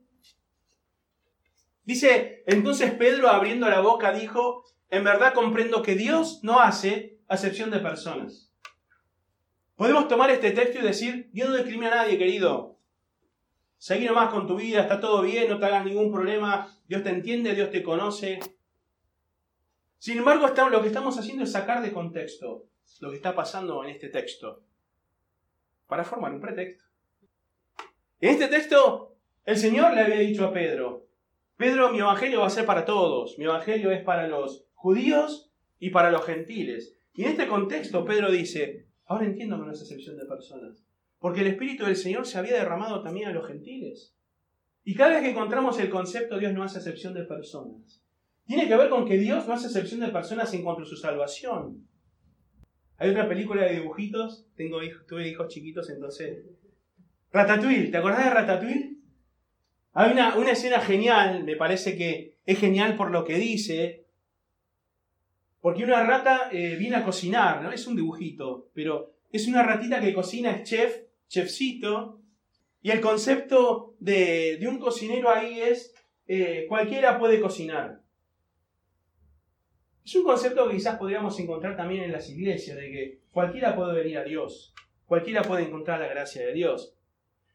Dice, 1.84 2.44
entonces 2.46 2.92
Pedro 2.92 3.28
abriendo 3.28 3.68
la 3.68 3.80
boca 3.80 4.12
dijo, 4.12 4.64
en 4.90 5.04
verdad 5.04 5.34
comprendo 5.34 5.82
que 5.82 5.94
Dios 5.94 6.40
no 6.42 6.60
hace 6.60 7.18
acepción 7.28 7.70
de 7.70 7.80
personas. 7.80 8.52
Podemos 9.74 10.06
tomar 10.06 10.30
este 10.30 10.52
texto 10.52 10.78
y 10.78 10.82
decir, 10.82 11.30
Dios 11.32 11.48
no 11.48 11.56
discrimina 11.56 11.92
a 11.92 11.96
nadie, 11.96 12.18
querido. 12.18 12.78
Seguí 13.78 14.04
nomás 14.04 14.32
con 14.32 14.46
tu 14.46 14.56
vida, 14.56 14.82
está 14.82 15.00
todo 15.00 15.22
bien, 15.22 15.48
no 15.48 15.58
te 15.58 15.66
hagas 15.66 15.84
ningún 15.84 16.12
problema, 16.12 16.68
Dios 16.86 17.02
te 17.02 17.10
entiende, 17.10 17.54
Dios 17.54 17.70
te 17.70 17.82
conoce. 17.82 18.38
Sin 19.98 20.18
embargo, 20.18 20.46
lo 20.70 20.82
que 20.82 20.88
estamos 20.88 21.18
haciendo 21.18 21.42
es 21.44 21.52
sacar 21.52 21.82
de 21.82 21.92
contexto 21.92 22.66
lo 23.00 23.10
que 23.10 23.16
está 23.16 23.34
pasando 23.34 23.82
en 23.82 23.90
este 23.90 24.08
texto 24.08 24.62
para 25.88 26.04
formar 26.04 26.32
un 26.32 26.40
pretexto. 26.40 26.84
En 28.20 28.30
este 28.30 28.46
texto 28.46 29.16
El 29.44 29.56
Señor 29.56 29.94
le 29.94 30.02
había 30.02 30.18
dicho 30.18 30.46
a 30.46 30.52
Pedro, 30.52 31.01
Pedro, 31.62 31.92
mi 31.92 32.00
evangelio 32.00 32.40
va 32.40 32.48
a 32.48 32.50
ser 32.50 32.66
para 32.66 32.84
todos, 32.84 33.38
mi 33.38 33.44
evangelio 33.44 33.92
es 33.92 34.02
para 34.02 34.26
los 34.26 34.66
judíos 34.74 35.52
y 35.78 35.90
para 35.90 36.10
los 36.10 36.24
gentiles. 36.24 36.98
Y 37.14 37.22
en 37.22 37.28
este 37.28 37.46
contexto 37.46 38.04
Pedro 38.04 38.32
dice, 38.32 38.88
ahora 39.04 39.26
entiendo 39.26 39.56
que 39.60 39.66
no 39.66 39.70
es 39.70 39.80
excepción 39.80 40.16
de 40.16 40.24
personas, 40.24 40.84
porque 41.20 41.42
el 41.42 41.46
Espíritu 41.46 41.84
del 41.84 41.94
Señor 41.94 42.26
se 42.26 42.36
había 42.36 42.54
derramado 42.54 43.00
también 43.00 43.28
a 43.28 43.32
los 43.32 43.46
gentiles. 43.46 44.12
Y 44.82 44.96
cada 44.96 45.10
vez 45.10 45.22
que 45.22 45.30
encontramos 45.30 45.78
el 45.78 45.88
concepto 45.88 46.36
Dios 46.36 46.52
no 46.52 46.64
hace 46.64 46.78
excepción 46.78 47.14
de 47.14 47.22
personas, 47.22 48.02
tiene 48.44 48.66
que 48.66 48.76
ver 48.76 48.88
con 48.88 49.06
que 49.06 49.18
Dios 49.18 49.46
no 49.46 49.54
hace 49.54 49.68
excepción 49.68 50.00
de 50.00 50.08
personas 50.08 50.52
en 50.54 50.64
cuanto 50.64 50.82
a 50.82 50.86
su 50.86 50.96
salvación. 50.96 51.86
Hay 52.96 53.10
otra 53.10 53.28
película 53.28 53.62
de 53.62 53.74
dibujitos, 53.74 54.48
tengo 54.56 54.82
hijos, 54.82 55.06
tuve 55.06 55.28
hijos 55.28 55.46
chiquitos, 55.46 55.88
entonces... 55.90 56.44
Ratatouille, 57.30 57.86
¿te 57.92 57.98
acordás 57.98 58.24
de 58.24 58.30
Ratatouille? 58.30 59.01
Hay 59.94 60.12
una, 60.12 60.36
una 60.36 60.52
escena 60.52 60.80
genial, 60.80 61.44
me 61.44 61.56
parece 61.56 61.96
que 61.96 62.36
es 62.46 62.58
genial 62.58 62.96
por 62.96 63.10
lo 63.10 63.24
que 63.24 63.36
dice, 63.36 64.02
porque 65.62 65.84
una 65.84 66.02
rata 66.02 66.48
eh, 66.50 66.76
viene 66.76 66.96
a 66.96 67.04
cocinar, 67.04 67.62
¿no? 67.62 67.70
Es 67.70 67.86
un 67.86 67.94
dibujito, 67.94 68.68
pero 68.74 69.14
es 69.30 69.46
una 69.46 69.62
ratita 69.62 70.00
que 70.00 70.12
cocina, 70.12 70.50
es 70.50 70.68
chef, 70.68 71.02
chefcito, 71.28 72.20
y 72.82 72.90
el 72.90 73.00
concepto 73.00 73.94
de, 74.00 74.58
un 74.68 74.80
cocinero 74.80 75.30
ahí 75.30 75.60
es 75.60 75.94
eh, 76.26 76.66
cualquiera 76.68 77.18
puede 77.18 77.40
cocinar. 77.40 78.02
Es 80.04 80.16
un 80.16 80.24
concepto 80.24 80.68
que 80.68 80.74
quizás 80.74 80.98
podríamos 80.98 81.38
encontrar 81.38 81.76
también 81.76 82.02
en 82.02 82.12
las 82.12 82.28
iglesias, 82.28 82.76
de 82.76 82.90
que 82.90 83.18
cualquiera 83.30 83.76
puede 83.76 83.94
venir 83.94 84.18
a 84.18 84.24
Dios, 84.24 84.74
cualquiera 85.06 85.42
puede 85.42 85.62
encontrar 85.62 86.00
la 86.00 86.08
gracia 86.08 86.44
de 86.44 86.54
Dios. 86.54 86.96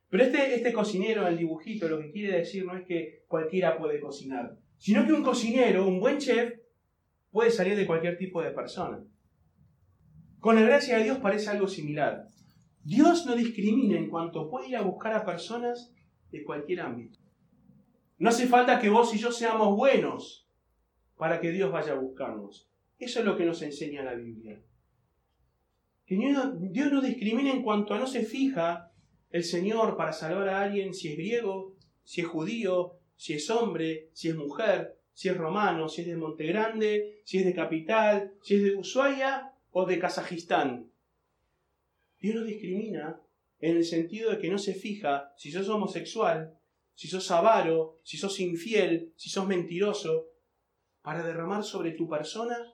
Pero 0.10 0.24
este, 0.24 0.56
este 0.56 0.74
cocinero, 0.74 1.28
el 1.28 1.38
dibujito, 1.38 1.90
lo 1.90 2.00
que 2.00 2.12
quiere 2.12 2.38
decir 2.38 2.66
no 2.66 2.78
es 2.78 2.86
que 2.86 3.24
cualquiera 3.28 3.78
puede 3.78 4.00
cocinar, 4.00 4.58
sino 4.78 5.06
que 5.06 5.14
un 5.14 5.24
cocinero, 5.24 5.88
un 5.88 6.00
buen 6.00 6.18
chef, 6.18 6.54
puede 7.32 7.52
salir 7.52 7.76
de 7.76 7.86
cualquier 7.86 8.18
tipo 8.18 8.42
de 8.42 8.52
persona. 8.52 9.04
Con 10.40 10.56
la 10.56 10.62
gracia 10.62 10.98
de 10.98 11.04
Dios 11.04 11.18
parece 11.18 11.50
algo 11.50 11.68
similar. 11.68 12.26
Dios 12.84 13.26
no 13.26 13.36
discrimina 13.36 13.98
en 13.98 14.10
cuanto 14.10 14.50
puede 14.50 14.70
ir 14.70 14.78
a 14.78 14.82
buscar 14.82 15.14
a 15.14 15.26
personas 15.26 15.94
de 16.32 16.44
cualquier 16.44 16.82
ámbito. 16.82 17.20
No 18.18 18.30
hace 18.30 18.48
falta 18.48 18.80
que 18.80 18.90
vos 18.90 19.14
y 19.14 19.18
yo 19.18 19.32
seamos 19.32 19.76
buenos 19.76 20.48
para 21.18 21.42
que 21.42 21.52
Dios 21.52 21.72
vaya 21.72 21.94
a 21.94 22.00
buscarnos. 22.00 22.70
Eso 22.98 23.20
es 23.20 23.26
lo 23.26 23.36
que 23.36 23.46
nos 23.46 23.62
enseña 23.62 24.04
la 24.04 24.16
Biblia. 24.16 24.62
Que 26.06 26.16
Dios 26.16 26.92
no 26.92 27.02
discrimina 27.02 27.52
en 27.52 27.62
cuanto 27.62 27.94
a 27.94 28.00
no 28.00 28.08
se 28.08 28.24
fija 28.24 28.92
el 29.30 29.44
Señor 29.44 29.98
para 29.98 30.14
salvar 30.14 30.50
a 30.50 30.62
alguien 30.62 30.94
si 30.94 31.10
es 31.10 31.18
griego, 31.18 31.76
si 32.04 32.22
es 32.22 32.28
judío, 32.28 33.00
si 33.16 33.34
es 33.34 33.50
hombre, 33.50 34.10
si 34.14 34.30
es 34.30 34.36
mujer, 34.36 34.98
si 35.14 35.30
es 35.30 35.38
romano, 35.38 35.90
si 35.90 36.02
es 36.02 36.08
de 36.08 36.16
Montegrande, 36.16 37.22
si 37.26 37.40
es 37.40 37.46
de 37.46 37.54
Capital, 37.54 38.34
si 38.42 38.56
es 38.56 38.64
de 38.64 38.76
Ushuaia 38.76 39.54
o 39.72 39.86
de 39.86 40.00
Kazajistán. 40.00 40.92
Dios 42.20 42.36
no 42.36 42.44
discrimina 42.44 43.20
en 43.60 43.78
el 43.78 43.86
sentido 43.86 44.32
de 44.32 44.40
que 44.40 44.50
no 44.50 44.58
se 44.58 44.74
fija 44.74 45.34
si 45.36 45.52
sos 45.52 45.70
homosexual, 45.70 46.58
si 46.94 47.08
sos 47.08 47.30
avaro, 47.32 48.00
si 48.04 48.18
sos 48.18 48.40
infiel, 48.40 49.14
si 49.16 49.30
sos 49.30 49.48
mentiroso, 49.48 50.28
para 51.02 51.24
derramar 51.24 51.64
sobre 51.64 51.92
tu 51.92 52.10
persona 52.10 52.74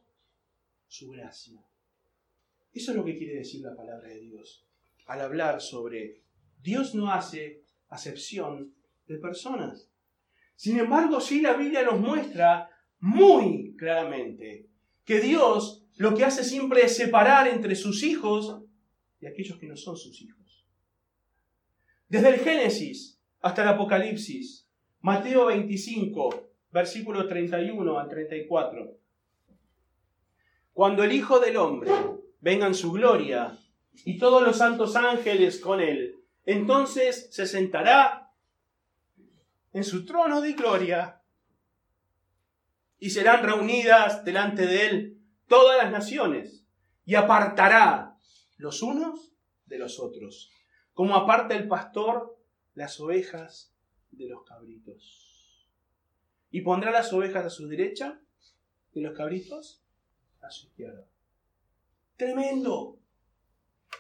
su 0.87 1.09
gracia. 1.11 1.61
Eso 2.73 2.91
es 2.91 2.97
lo 2.97 3.05
que 3.05 3.15
quiere 3.15 3.35
decir 3.35 3.61
la 3.61 3.75
palabra 3.75 4.09
de 4.09 4.19
Dios. 4.19 4.65
Al 5.05 5.21
hablar 5.21 5.61
sobre 5.61 6.22
Dios 6.63 6.95
no 6.95 7.11
hace 7.11 7.61
acepción 7.89 8.73
de 9.05 9.17
personas. 9.17 9.89
Sin 10.55 10.79
embargo, 10.79 11.19
sí 11.19 11.41
la 11.41 11.53
Biblia 11.53 11.83
nos 11.83 11.99
muestra 11.99 12.69
muy 12.99 13.75
claramente 13.75 14.69
que 15.03 15.19
Dios 15.19 15.85
lo 15.97 16.15
que 16.15 16.23
hace 16.23 16.43
siempre 16.43 16.85
es 16.85 16.95
separar 16.95 17.47
entre 17.47 17.75
sus 17.75 18.01
hijos 18.01 18.61
y 19.19 19.27
aquellos 19.27 19.59
que 19.59 19.67
no 19.67 19.75
son 19.75 19.97
sus 19.97 20.21
hijos. 20.21 20.65
Desde 22.07 22.29
el 22.29 22.39
Génesis 22.39 23.19
hasta 23.41 23.63
el 23.63 23.69
Apocalipsis, 23.69 24.69
Mateo 25.01 25.47
25, 25.47 26.49
versículo 26.71 27.27
31 27.27 27.99
al 27.99 28.07
34. 28.07 28.97
Cuando 30.71 31.03
el 31.03 31.11
Hijo 31.11 31.39
del 31.39 31.57
Hombre 31.57 31.91
venga 32.39 32.67
en 32.67 32.73
su 32.73 32.93
gloria 32.93 33.57
y 34.05 34.17
todos 34.17 34.41
los 34.41 34.57
santos 34.57 34.95
ángeles 34.95 35.59
con 35.59 35.81
él, 35.81 36.22
entonces 36.45 37.29
se 37.31 37.45
sentará 37.45 38.31
en 39.71 39.83
su 39.83 40.05
trono 40.05 40.41
de 40.41 40.53
gloria 40.53 41.21
y 42.99 43.09
serán 43.09 43.43
reunidas 43.43 44.23
delante 44.23 44.65
de 44.65 44.87
él 44.87 45.21
todas 45.47 45.77
las 45.77 45.91
naciones 45.91 46.65
y 47.05 47.15
apartará 47.15 48.17
los 48.57 48.81
unos 48.81 49.33
de 49.65 49.77
los 49.77 49.99
otros, 49.99 50.51
como 50.93 51.15
aparta 51.15 51.55
el 51.55 51.67
pastor 51.67 52.37
las 52.75 52.99
ovejas 52.99 53.73
de 54.11 54.27
los 54.27 54.43
cabritos. 54.43 55.67
Y 56.49 56.61
pondrá 56.61 56.91
las 56.91 57.11
ovejas 57.13 57.45
a 57.45 57.49
su 57.49 57.67
derecha 57.67 58.21
y 58.93 59.01
los 59.01 59.17
cabritos 59.17 59.83
a 60.41 60.51
su 60.51 60.67
izquierda. 60.67 61.07
Tremendo. 62.15 62.99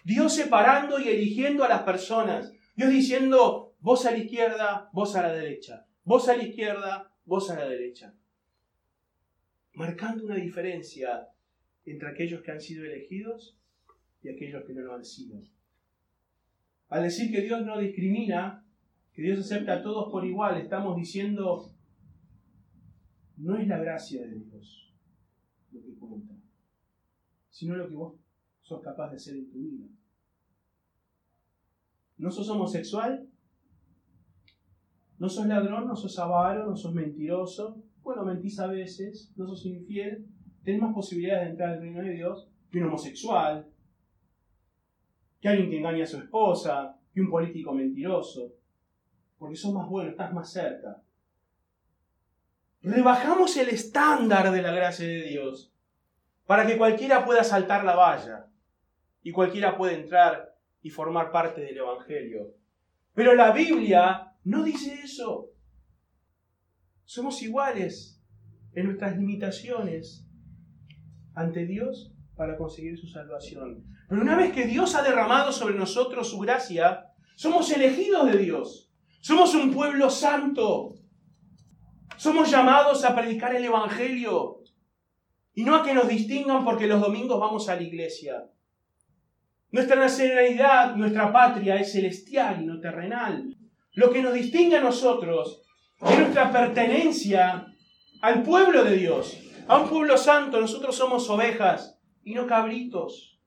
Dios 0.03 0.35
separando 0.35 0.99
y 0.99 1.07
eligiendo 1.07 1.63
a 1.63 1.69
las 1.69 1.83
personas. 1.83 2.51
Dios 2.75 2.89
diciendo, 2.89 3.75
vos 3.79 4.05
a 4.05 4.11
la 4.11 4.17
izquierda, 4.17 4.89
vos 4.93 5.15
a 5.15 5.21
la 5.21 5.33
derecha. 5.33 5.85
Vos 6.03 6.27
a 6.27 6.35
la 6.35 6.43
izquierda, 6.43 7.11
vos 7.25 7.49
a 7.49 7.55
la 7.55 7.67
derecha. 7.67 8.13
Marcando 9.73 10.25
una 10.25 10.35
diferencia 10.35 11.29
entre 11.85 12.09
aquellos 12.09 12.41
que 12.41 12.51
han 12.51 12.61
sido 12.61 12.85
elegidos 12.85 13.57
y 14.21 14.29
aquellos 14.29 14.63
que 14.65 14.73
no 14.73 14.81
lo 14.81 14.95
han 14.95 15.05
sido. 15.05 15.41
Al 16.89 17.03
decir 17.03 17.31
que 17.31 17.41
Dios 17.41 17.65
no 17.65 17.79
discrimina, 17.79 18.65
que 19.13 19.21
Dios 19.21 19.39
acepta 19.39 19.73
a 19.73 19.83
todos 19.83 20.11
por 20.11 20.25
igual, 20.25 20.59
estamos 20.59 20.95
diciendo, 20.95 21.73
no 23.37 23.57
es 23.57 23.67
la 23.67 23.77
gracia 23.77 24.21
de 24.21 24.39
Dios 24.39 24.93
lo 25.71 25.81
que 25.81 25.95
cuenta, 25.95 26.35
sino 27.49 27.75
lo 27.75 27.87
que 27.87 27.95
vos 27.95 28.22
sos 28.63 28.81
capaz 28.81 29.11
de 29.11 29.17
hacer 29.17 29.35
en 29.35 29.51
tu 29.51 29.59
vida. 29.59 29.85
¿No 32.17 32.31
sos 32.31 32.49
homosexual? 32.49 33.27
¿No 35.19 35.29
sos 35.29 35.45
ladrón? 35.45 35.87
¿No 35.87 35.95
sos 35.95 36.17
avaro? 36.17 36.65
¿No 36.65 36.75
sos 36.75 36.93
mentiroso? 36.93 37.83
Bueno, 38.01 38.25
mentís 38.25 38.59
a 38.59 38.67
veces, 38.67 39.31
no 39.35 39.45
sos 39.47 39.65
infiel, 39.65 40.25
tenés 40.63 40.81
más 40.81 40.93
posibilidades 40.93 41.45
de 41.45 41.51
entrar 41.51 41.69
al 41.71 41.81
reino 41.81 42.01
de 42.01 42.11
Dios 42.11 42.49
que 42.71 42.79
un 42.79 42.85
homosexual, 42.85 43.69
que 45.39 45.49
alguien 45.49 45.69
que 45.69 45.77
engaña 45.79 46.03
a 46.03 46.07
su 46.07 46.17
esposa, 46.17 46.97
que 47.13 47.21
un 47.21 47.29
político 47.29 47.73
mentiroso, 47.73 48.53
porque 49.37 49.55
sos 49.55 49.73
más 49.73 49.87
bueno, 49.89 50.11
estás 50.11 50.33
más 50.33 50.51
cerca. 50.51 51.01
Rebajamos 52.81 53.55
el 53.57 53.69
estándar 53.69 54.51
de 54.51 54.61
la 54.61 54.71
gracia 54.71 55.07
de 55.07 55.23
Dios 55.23 55.73
para 56.45 56.65
que 56.65 56.77
cualquiera 56.77 57.25
pueda 57.25 57.43
saltar 57.43 57.85
la 57.85 57.95
valla 57.95 58.47
y 59.23 59.31
cualquiera 59.31 59.77
pueda 59.77 59.93
entrar 59.93 60.53
y 60.81 60.89
formar 60.89 61.31
parte 61.31 61.61
del 61.61 61.77
Evangelio. 61.77 62.53
Pero 63.13 63.33
la 63.33 63.51
Biblia 63.51 64.33
no 64.43 64.63
dice 64.63 64.99
eso. 65.03 65.51
Somos 67.05 67.41
iguales 67.41 68.21
en 68.73 68.85
nuestras 68.85 69.17
limitaciones 69.17 70.27
ante 71.33 71.65
Dios 71.65 72.13
para 72.35 72.57
conseguir 72.57 72.97
su 72.97 73.07
salvación. 73.07 73.85
Pero 74.09 74.21
una 74.21 74.35
vez 74.35 74.51
que 74.51 74.65
Dios 74.65 74.95
ha 74.95 75.03
derramado 75.03 75.51
sobre 75.51 75.75
nosotros 75.75 76.29
su 76.29 76.39
gracia, 76.39 77.11
somos 77.35 77.71
elegidos 77.71 78.31
de 78.31 78.37
Dios. 78.37 78.91
Somos 79.21 79.55
un 79.55 79.73
pueblo 79.73 80.09
santo. 80.09 80.95
Somos 82.17 82.51
llamados 82.51 83.05
a 83.05 83.15
predicar 83.15 83.55
el 83.55 83.63
Evangelio. 83.63 84.63
Y 85.53 85.63
no 85.63 85.75
a 85.75 85.83
que 85.83 85.93
nos 85.93 86.07
distingan 86.07 86.65
porque 86.65 86.87
los 86.87 86.99
domingos 86.99 87.39
vamos 87.39 87.69
a 87.69 87.75
la 87.75 87.83
iglesia. 87.83 88.49
Nuestra 89.73 89.95
nacionalidad, 89.95 90.95
nuestra 90.95 91.33
patria 91.33 91.77
es 91.77 91.91
celestial 91.91 92.61
y 92.61 92.65
no 92.67 92.79
terrenal. 92.79 93.57
Lo 93.93 94.11
que 94.11 94.21
nos 94.21 94.35
distingue 94.35 94.77
a 94.77 94.81
nosotros 94.81 95.63
es 95.99 96.19
nuestra 96.19 96.51
pertenencia 96.51 97.65
al 98.21 98.43
pueblo 98.43 98.83
de 98.83 98.97
Dios, 98.97 99.35
a 99.67 99.79
un 99.79 99.89
pueblo 99.89 100.15
santo. 100.15 100.61
Nosotros 100.61 100.95
somos 100.95 101.27
ovejas 101.27 101.99
y 102.23 102.35
no 102.35 102.45
cabritos. 102.45 103.41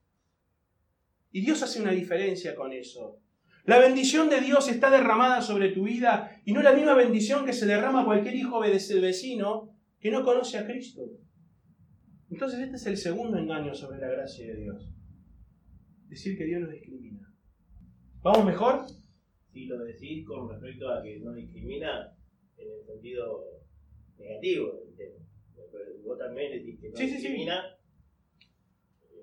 Y 1.31 1.39
Dios 1.39 1.63
hace 1.63 1.81
una 1.81 1.91
diferencia 1.91 2.55
con 2.55 2.73
eso. 2.73 3.21
La 3.63 3.79
bendición 3.79 4.29
de 4.29 4.41
Dios 4.41 4.67
está 4.67 4.89
derramada 4.89 5.41
sobre 5.41 5.69
tu 5.69 5.85
vida 5.85 6.41
y 6.43 6.51
no 6.51 6.61
la 6.61 6.73
misma 6.73 6.93
bendición 6.93 7.45
que 7.45 7.53
se 7.53 7.65
derrama 7.65 8.01
a 8.01 8.05
cualquier 8.05 8.35
hijo 8.35 8.61
de 8.61 8.75
ese 8.75 8.99
vecino 8.99 9.69
que 10.01 10.11
no 10.11 10.25
conoce 10.25 10.57
a 10.57 10.65
Cristo. 10.65 11.03
Entonces 12.29 12.59
este 12.59 12.75
es 12.75 12.85
el 12.85 12.97
segundo 12.97 13.37
engaño 13.37 13.73
sobre 13.73 13.99
la 13.99 14.09
gracia 14.09 14.45
de 14.45 14.55
Dios. 14.57 14.96
Decir 16.09 16.37
que 16.37 16.45
Dios 16.45 16.61
no 16.61 16.69
discrimina. 16.69 17.33
¿Vamos 18.23 18.45
mejor? 18.45 18.85
si 19.51 19.65
lo 19.65 19.79
decís 19.83 20.23
con 20.27 20.47
respecto 20.51 20.87
a 20.91 21.01
que 21.01 21.17
no 21.19 21.33
discrimina 21.33 22.15
en 22.57 22.67
el 22.71 22.85
sentido 22.85 23.43
negativo 24.19 24.81
del 24.85 24.95
tema. 24.95 25.25
Vos 26.03 26.19
también 26.19 26.51
decís 26.51 26.79
que 26.79 26.89
no 26.89 26.95
Sí, 26.97 27.05
sí, 27.05 27.09
sí. 27.09 27.17
discrimina, 27.17 27.75
eh, 29.11 29.15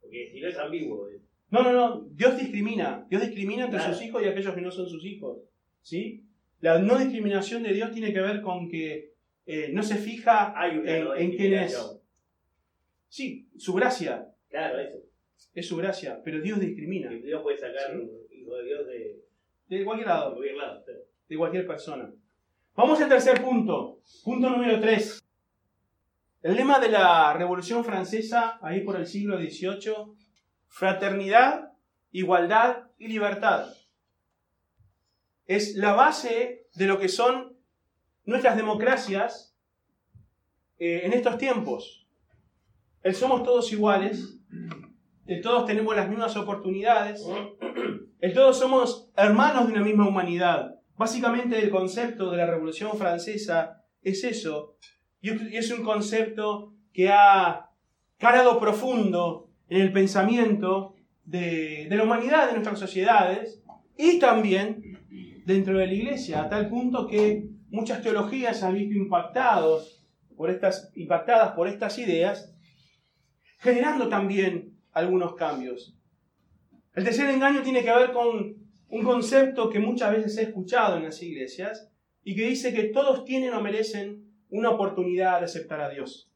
porque 0.00 0.28
si 0.30 0.40
no 0.40 0.48
es 0.48 0.56
ambiguo. 0.56 1.08
es- 1.08 1.20
No, 1.50 1.62
no, 1.64 1.72
no. 1.72 2.08
Dios 2.12 2.38
discrimina. 2.38 3.04
Dios 3.10 3.22
discrimina 3.22 3.64
entre 3.64 3.78
Claro. 3.80 3.92
sus 3.94 4.02
hijos 4.04 4.22
y 4.22 4.26
aquellos 4.26 4.54
que 4.54 4.60
no 4.60 4.70
son 4.70 4.88
sus 4.88 5.04
hijos. 5.04 5.38
¿Sí? 5.82 6.24
La 6.60 6.78
no 6.80 6.96
discriminación 6.98 7.62
de 7.64 7.72
Dios 7.72 7.90
tiene 7.90 8.12
que 8.12 8.20
ver 8.20 8.42
con 8.42 8.68
que 8.68 9.14
eh, 9.46 9.70
no 9.72 9.82
se 9.82 9.96
fija 9.96 10.52
Hay 10.60 10.78
una 10.78 10.96
en, 10.96 11.04
no 11.04 11.14
en 11.16 11.30
quién 11.32 11.54
es. 11.54 11.98
Sí, 13.08 13.48
su 13.56 13.74
gracia. 13.74 14.28
Claro, 14.48 14.78
eso. 14.80 14.98
Es 15.54 15.68
su 15.68 15.76
gracia. 15.76 16.20
Pero 16.24 16.40
Dios 16.40 16.60
discrimina. 16.60 17.08
Que 17.10 17.22
Dios 17.22 17.42
puede 17.42 17.56
sacar 17.58 17.92
Sí. 17.92 17.98
un 17.98 18.10
hijo 18.38 18.54
de 18.56 18.64
Dios 18.64 18.86
de, 18.86 19.24
De 19.68 19.84
cualquier 19.84 20.06
de 20.08 20.14
lado. 20.14 20.30
cualquier 20.34 20.56
lado. 20.56 20.82
sí. 20.84 20.92
De 21.28 21.36
cualquier 21.36 21.66
persona. 21.66 22.12
Vamos 22.74 23.00
al 23.00 23.08
tercer 23.08 23.40
punto. 23.42 24.00
Punto 24.24 24.50
número 24.50 24.78
3. 24.80 25.22
El 26.42 26.54
lema 26.54 26.78
de 26.78 26.90
la 26.90 27.32
Revolución 27.32 27.84
Francesa, 27.84 28.58
ahí 28.62 28.82
por 28.82 28.96
el 28.96 29.06
siglo 29.06 29.36
XVIII, 29.38 30.14
fraternidad, 30.68 31.72
igualdad 32.12 32.84
y 32.98 33.08
libertad. 33.08 33.72
Es 35.46 35.74
la 35.76 35.94
base 35.94 36.66
de 36.74 36.86
lo 36.86 36.98
que 36.98 37.08
son 37.08 37.56
nuestras 38.24 38.56
democracias 38.56 39.56
eh, 40.78 41.02
en 41.04 41.12
estos 41.12 41.38
tiempos. 41.38 42.06
El 43.02 43.14
somos 43.14 43.42
todos 43.42 43.72
iguales, 43.72 44.38
el 45.26 45.40
todos 45.40 45.66
tenemos 45.66 45.94
las 45.96 46.08
mismas 46.08 46.36
oportunidades, 46.36 47.24
el 48.20 48.32
todos 48.32 48.58
somos 48.58 49.10
hermanos 49.16 49.66
de 49.66 49.72
una 49.72 49.82
misma 49.82 50.08
humanidad. 50.08 50.74
Básicamente 50.96 51.58
el 51.58 51.70
concepto 51.70 52.30
de 52.30 52.38
la 52.38 52.46
Revolución 52.46 52.92
Francesa 52.96 53.82
es 54.02 54.24
eso, 54.24 54.76
y 55.20 55.30
es- 55.56 55.70
un 55.70 55.82
concepto 55.84 56.72
que 56.92 57.10
ha 57.10 57.68
calado 58.18 58.58
profundo 58.60 59.50
en 59.68 59.82
el 59.82 59.92
pensamiento 59.92 60.94
de, 61.24 61.86
de 61.90 61.96
la 61.96 62.04
humanidad, 62.04 62.46
de 62.46 62.52
nuestras 62.52 62.78
sociedades, 62.78 63.62
y 63.98 64.18
también 64.18 64.80
dentro 65.44 65.78
de 65.78 65.86
la 65.86 65.92
iglesia, 65.92 66.42
a 66.42 66.48
tal 66.48 66.68
punto 66.68 67.06
que 67.06 67.48
muchas 67.68 68.00
teologías 68.02 68.62
han 68.62 68.74
visto 68.74 68.94
impactados 68.96 70.06
por 70.36 70.50
estas, 70.50 70.92
impactadas 70.94 71.52
por 71.52 71.66
estas 71.68 71.98
ideas, 71.98 72.54
generando 73.58 74.08
también 74.08 74.75
algunos 74.96 75.34
cambios. 75.34 75.94
El 76.94 77.04
tercer 77.04 77.28
engaño 77.28 77.60
tiene 77.60 77.84
que 77.84 77.92
ver 77.92 78.12
con 78.12 78.56
un 78.88 79.04
concepto 79.04 79.68
que 79.68 79.78
muchas 79.78 80.10
veces 80.10 80.38
he 80.38 80.42
escuchado 80.44 80.96
en 80.96 81.04
las 81.04 81.22
iglesias 81.22 81.92
y 82.24 82.34
que 82.34 82.48
dice 82.48 82.72
que 82.72 82.84
todos 82.84 83.26
tienen 83.26 83.52
o 83.52 83.60
merecen 83.60 84.24
una 84.48 84.70
oportunidad 84.70 85.40
de 85.40 85.44
aceptar 85.44 85.82
a 85.82 85.90
Dios. 85.90 86.32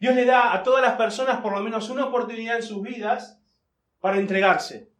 Dios 0.00 0.16
le 0.16 0.24
da 0.24 0.54
a 0.54 0.64
todas 0.64 0.82
las 0.82 0.96
personas 0.96 1.40
por 1.40 1.52
lo 1.52 1.62
menos 1.62 1.88
una 1.88 2.06
oportunidad 2.06 2.56
en 2.56 2.64
sus 2.64 2.82
vidas 2.82 3.40
para 4.00 4.18
entregarse. 4.18 4.90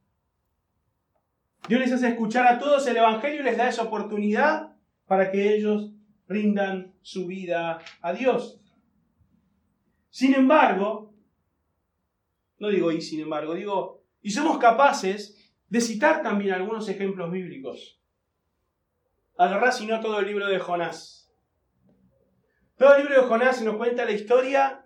Dios 1.69 1.81
les 1.81 1.91
hace 1.91 2.11
escuchar 2.11 2.47
a 2.47 2.61
todos 2.61 2.87
el 2.87 2.97
Evangelio 2.97 3.41
y 3.41 3.45
les 3.45 3.57
da 3.57 3.69
esa 3.69 3.83
oportunidad 3.83 4.77
para 5.07 5.33
que 5.33 5.53
ellos 5.53 5.91
rindan 6.29 6.95
su 7.03 7.27
vida 7.27 7.81
a 8.01 8.13
Dios. 8.13 8.61
Sin 10.11 10.33
embargo, 10.33 11.16
no 12.59 12.69
digo 12.69 12.93
y 12.93 13.01
sin 13.01 13.21
embargo, 13.21 13.55
digo, 13.55 14.03
y 14.23 14.31
somos 14.31 14.59
capaces 14.59 15.53
de 15.69 15.81
citar 15.81 16.23
también 16.23 16.55
algunos 16.55 16.89
ejemplos 16.89 17.31
bíblicos. 17.31 18.01
Agarrá 19.37 19.71
si 19.73 19.87
no 19.87 20.01
todo 20.01 20.21
el 20.21 20.27
libro 20.27 20.49
de 20.49 20.59
Jonás. 20.59 21.31
Todo 22.77 22.95
el 22.95 23.03
libro 23.03 23.21
de 23.21 23.29
Jonás 23.29 23.63
nos 23.63 23.77
cuenta 23.77 24.05
la 24.05 24.13
historia 24.13 24.85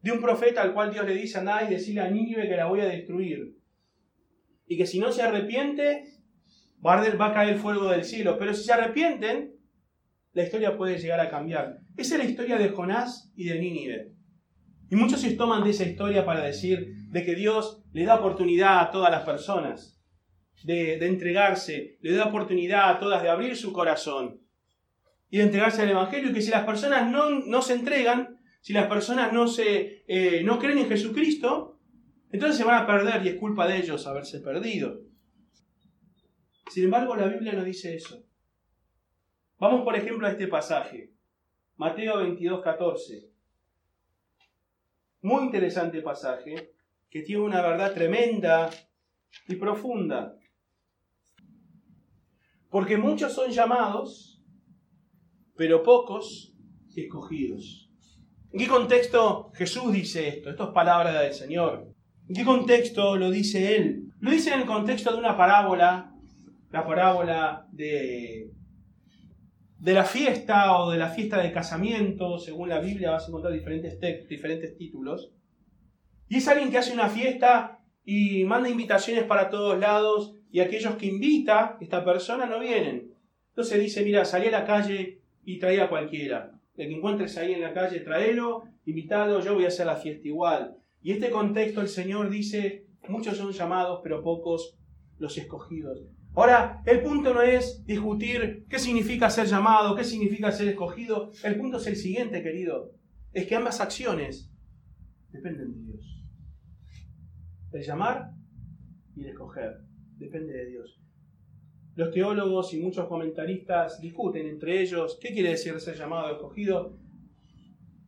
de 0.00 0.12
un 0.12 0.20
profeta 0.20 0.62
al 0.62 0.74
cual 0.74 0.92
Dios 0.92 1.06
le 1.06 1.14
dice 1.14 1.38
andá 1.38 1.64
y 1.64 1.70
decirle 1.70 2.02
a 2.02 2.10
Nínive 2.10 2.48
que 2.48 2.56
la 2.56 2.66
voy 2.66 2.80
a 2.80 2.86
destruir. 2.86 3.56
Y 4.66 4.76
que 4.76 4.86
si 4.86 4.98
no 4.98 5.12
se 5.12 5.22
arrepiente, 5.22 6.04
va 6.84 7.00
a, 7.00 7.34
caer 7.34 7.56
fuego 7.56 7.88
del 7.88 8.04
cielo. 8.04 8.36
Pero 8.38 8.52
si 8.54 8.64
se 8.64 8.72
arrepienten, 8.72 9.54
la 10.32 10.42
historia 10.42 10.76
puede 10.76 10.98
llegar 10.98 11.20
a 11.20 11.30
cambiar. 11.30 11.78
Esa 11.96 12.16
es 12.16 12.24
la 12.24 12.30
historia 12.30 12.58
de 12.58 12.68
Jonás 12.68 13.32
y 13.34 13.44
de 13.44 13.58
Nínive. 13.58 14.12
Y 14.94 14.96
muchos 14.96 15.22
se 15.22 15.32
toman 15.32 15.64
de 15.64 15.70
esa 15.70 15.82
historia 15.82 16.24
para 16.24 16.44
decir 16.44 16.94
de 17.10 17.24
que 17.24 17.34
Dios 17.34 17.82
le 17.92 18.04
da 18.04 18.14
oportunidad 18.14 18.78
a 18.78 18.92
todas 18.92 19.10
las 19.10 19.24
personas 19.24 20.00
de, 20.62 21.04
entregarse, 21.04 21.98
le 22.00 22.12
da 22.12 22.26
oportunidad 22.26 22.90
a 22.90 23.00
todas 23.00 23.20
de 23.20 23.28
abrir 23.28 23.56
su 23.56 23.72
corazón 23.72 24.40
y 25.30 25.38
de 25.38 25.42
entregarse 25.42 25.82
al 25.82 25.90
Evangelio. 25.90 26.30
Y 26.30 26.32
que 26.32 26.42
si 26.42 26.52
las 26.52 26.64
personas 26.64 27.10
no, 27.10 27.28
no 27.28 27.60
se 27.60 27.74
entregan, 27.74 28.38
si 28.60 28.72
las 28.72 28.86
personas 28.86 29.32
no, 29.32 29.48
se, 29.48 30.04
eh, 30.06 30.44
no 30.44 30.60
creen 30.60 30.78
en 30.78 30.88
Jesucristo, 30.88 31.80
entonces 32.30 32.56
se 32.56 32.62
van 32.62 32.80
a 32.80 32.86
perder 32.86 33.26
y 33.26 33.30
es 33.30 33.34
culpa 33.34 33.66
de 33.66 33.78
ellos 33.78 34.06
haberse 34.06 34.38
perdido. 34.38 35.00
Sin 36.70 36.84
embargo, 36.84 37.16
la 37.16 37.26
Biblia 37.26 37.52
no 37.54 37.64
dice 37.64 37.96
eso. 37.96 38.24
Vamos, 39.58 39.82
por 39.82 39.96
ejemplo, 39.96 40.28
a 40.28 40.30
este 40.30 40.46
pasaje. 40.46 41.10
Mateo 41.78 42.18
22, 42.18 42.62
14. 42.62 43.33
Muy 45.24 45.44
interesante 45.44 46.02
pasaje 46.02 46.74
que 47.08 47.22
tiene 47.22 47.40
una 47.40 47.62
verdad 47.62 47.94
tremenda 47.94 48.68
y 49.48 49.56
profunda. 49.56 50.36
Porque 52.68 52.98
muchos 52.98 53.32
son 53.32 53.50
llamados, 53.50 54.44
pero 55.56 55.82
pocos 55.82 56.54
escogidos. 56.94 57.90
¿En 58.52 58.58
qué 58.58 58.68
contexto 58.68 59.50
Jesús 59.54 59.94
dice 59.94 60.28
esto? 60.28 60.50
Esto 60.50 60.64
es 60.64 60.70
palabra 60.74 61.22
del 61.22 61.32
Señor. 61.32 61.94
¿En 62.28 62.34
qué 62.34 62.44
contexto 62.44 63.16
lo 63.16 63.30
dice 63.30 63.76
Él? 63.76 64.12
Lo 64.20 64.30
dice 64.30 64.52
en 64.52 64.60
el 64.60 64.66
contexto 64.66 65.10
de 65.10 65.20
una 65.20 65.38
parábola, 65.38 66.12
la 66.70 66.86
parábola 66.86 67.66
de, 67.72 68.50
de 69.78 69.92
la 69.92 70.04
fiesta 70.04 70.78
o 70.78 70.90
de 70.90 70.98
la 70.98 71.08
fiesta 71.08 71.42
de 71.42 71.52
casamiento, 71.52 72.38
según 72.38 72.68
la 72.68 72.80
Biblia 72.80 73.10
vas 73.10 73.24
a 73.24 73.28
encontrar 73.28 73.52
diferentes, 73.52 73.98
diferentes 74.28 74.76
títulos. 74.76 75.32
Y 76.28 76.36
es 76.36 76.48
alguien 76.48 76.70
que 76.70 76.78
hace 76.78 76.92
una 76.92 77.08
fiesta 77.08 77.80
y 78.04 78.44
manda 78.44 78.68
invitaciones 78.68 79.24
para 79.24 79.50
todos 79.50 79.78
lados 79.78 80.36
y 80.50 80.60
aquellos 80.60 80.96
que 80.96 81.06
invita, 81.06 81.76
esta 81.80 82.04
persona, 82.04 82.46
no 82.46 82.60
vienen. 82.60 83.14
Entonces 83.50 83.80
dice, 83.80 84.04
mira, 84.04 84.24
salí 84.24 84.48
a 84.48 84.52
la 84.52 84.64
calle 84.64 85.20
y 85.44 85.58
trae 85.58 85.80
a 85.80 85.88
cualquiera. 85.88 86.52
El 86.76 86.88
que 86.88 86.94
encuentres 86.94 87.36
ahí 87.36 87.52
en 87.52 87.60
la 87.60 87.72
calle, 87.72 88.00
tráelo, 88.00 88.64
invitalo, 88.84 89.40
yo 89.40 89.54
voy 89.54 89.64
a 89.64 89.68
hacer 89.68 89.86
la 89.86 89.96
fiesta 89.96 90.26
igual. 90.26 90.76
Y 91.02 91.12
este 91.12 91.30
contexto 91.30 91.80
el 91.80 91.88
Señor 91.88 92.30
dice, 92.30 92.86
muchos 93.08 93.36
son 93.36 93.52
llamados, 93.52 94.00
pero 94.02 94.22
pocos 94.22 94.76
los 95.18 95.36
escogidos. 95.38 96.00
Ahora, 96.36 96.82
el 96.84 97.00
punto 97.00 97.32
no 97.32 97.42
es 97.42 97.84
discutir 97.86 98.66
qué 98.68 98.80
significa 98.80 99.30
ser 99.30 99.46
llamado, 99.46 99.94
qué 99.94 100.02
significa 100.02 100.50
ser 100.50 100.68
escogido. 100.68 101.30
El 101.44 101.56
punto 101.56 101.76
es 101.76 101.86
el 101.86 101.96
siguiente, 101.96 102.42
querido. 102.42 102.92
Es 103.32 103.46
que 103.46 103.54
ambas 103.54 103.80
acciones 103.80 104.52
dependen 105.30 105.72
de 105.72 105.92
Dios. 105.92 106.24
El 107.72 107.82
llamar 107.82 108.32
y 109.14 109.22
el 109.22 109.28
escoger 109.28 109.78
depende 110.16 110.52
de 110.52 110.66
Dios. 110.66 111.00
Los 111.94 112.10
teólogos 112.10 112.74
y 112.74 112.80
muchos 112.80 113.06
comentaristas 113.06 114.00
discuten 114.00 114.48
entre 114.48 114.80
ellos 114.82 115.16
qué 115.20 115.32
quiere 115.32 115.50
decir 115.50 115.78
ser 115.78 115.96
llamado 115.96 116.26
o 116.26 116.32
escogido. 116.32 116.98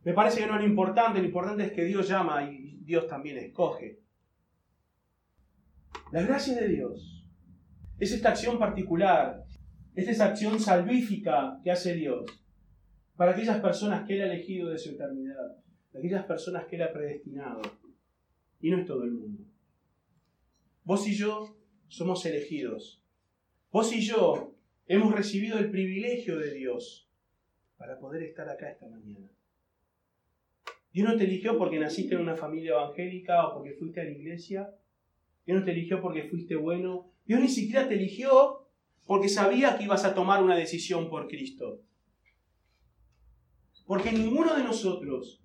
Me 0.03 0.13
parece 0.13 0.41
que 0.41 0.47
no 0.47 0.55
es 0.55 0.61
lo 0.61 0.67
importante, 0.67 1.19
lo 1.19 1.25
importante 1.25 1.63
es 1.63 1.71
que 1.71 1.85
Dios 1.85 2.09
llama 2.09 2.43
y 2.51 2.79
Dios 2.83 3.07
también 3.07 3.37
escoge. 3.37 4.01
La 6.11 6.21
gracia 6.21 6.55
de 6.55 6.67
Dios 6.67 7.16
es 7.99 8.11
esta 8.11 8.29
acción 8.29 8.59
particular, 8.59 9.43
es 9.95 10.07
esa 10.07 10.25
acción 10.25 10.59
salvífica 10.59 11.59
que 11.63 11.71
hace 11.71 11.93
Dios 11.95 12.25
para 13.15 13.31
aquellas 13.31 13.59
personas 13.59 14.05
que 14.07 14.13
Él 14.13 14.21
ha 14.21 14.33
elegido 14.33 14.69
de 14.69 14.77
su 14.77 14.91
eternidad, 14.91 15.57
aquellas 15.93 16.25
personas 16.25 16.65
que 16.65 16.75
Él 16.75 16.83
ha 16.83 16.93
predestinado. 16.93 17.61
Y 18.61 18.69
no 18.69 18.77
es 18.77 18.85
todo 18.85 19.03
el 19.03 19.11
mundo. 19.11 19.43
Vos 20.83 21.07
y 21.07 21.15
yo 21.15 21.57
somos 21.87 22.25
elegidos. 22.25 23.01
Vos 23.71 23.91
y 23.93 24.01
yo 24.01 24.55
hemos 24.87 25.13
recibido 25.13 25.57
el 25.59 25.69
privilegio 25.69 26.37
de 26.37 26.53
Dios 26.53 27.09
para 27.77 27.99
poder 27.99 28.23
estar 28.23 28.47
acá 28.49 28.69
esta 28.69 28.87
mañana. 28.87 29.27
Dios 30.93 31.09
no 31.09 31.17
te 31.17 31.25
eligió 31.25 31.57
porque 31.57 31.79
naciste 31.79 32.15
en 32.15 32.21
una 32.21 32.35
familia 32.35 32.71
evangélica 32.71 33.47
o 33.47 33.55
porque 33.55 33.73
fuiste 33.73 34.01
a 34.01 34.03
la 34.03 34.11
iglesia. 34.11 34.73
Dios 35.45 35.59
no 35.59 35.65
te 35.65 35.71
eligió 35.71 36.01
porque 36.01 36.23
fuiste 36.23 36.55
bueno. 36.55 37.11
Dios 37.27 37.41
ni 37.41 37.49
siquiera 37.49 37.87
te 37.87 37.95
eligió 37.95 38.67
porque 39.05 39.29
sabía 39.29 39.77
que 39.77 39.83
ibas 39.83 40.05
a 40.05 40.15
tomar 40.15 40.41
una 40.41 40.55
decisión 40.55 41.09
por 41.09 41.27
Cristo. 41.27 41.81
Porque 43.85 44.11
ninguno 44.11 44.55
de 44.55 44.63
nosotros 44.63 45.41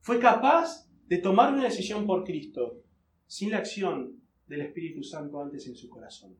fue 0.00 0.18
capaz 0.18 0.88
de 1.06 1.18
tomar 1.18 1.52
una 1.52 1.64
decisión 1.64 2.06
por 2.06 2.24
Cristo 2.24 2.82
sin 3.26 3.50
la 3.50 3.58
acción 3.58 4.22
del 4.46 4.62
Espíritu 4.62 5.02
Santo 5.02 5.40
antes 5.40 5.66
en 5.66 5.76
su 5.76 5.88
corazón. 5.88 6.38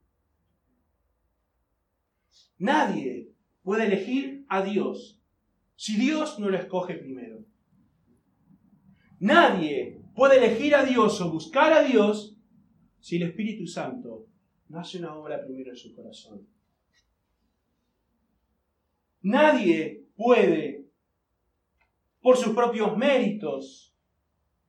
Nadie 2.58 3.30
puede 3.62 3.86
elegir 3.86 4.44
a 4.48 4.62
Dios 4.62 5.20
si 5.76 5.96
Dios 5.96 6.38
no 6.38 6.48
lo 6.48 6.56
escoge 6.56 6.94
primero. 6.94 7.44
Nadie 9.20 10.02
puede 10.14 10.38
elegir 10.38 10.74
a 10.74 10.84
Dios 10.84 11.20
o 11.20 11.30
buscar 11.30 11.72
a 11.72 11.82
Dios 11.82 12.36
si 13.00 13.16
el 13.16 13.24
Espíritu 13.24 13.66
Santo 13.66 14.28
no 14.72 14.80
hace 14.80 14.98
una 14.98 15.14
obra 15.14 15.44
primero 15.44 15.70
en 15.70 15.76
su 15.76 15.94
corazón. 15.94 16.48
Nadie 19.20 20.06
puede, 20.16 20.86
por 22.22 22.38
sus 22.38 22.54
propios 22.54 22.96
méritos, 22.96 23.94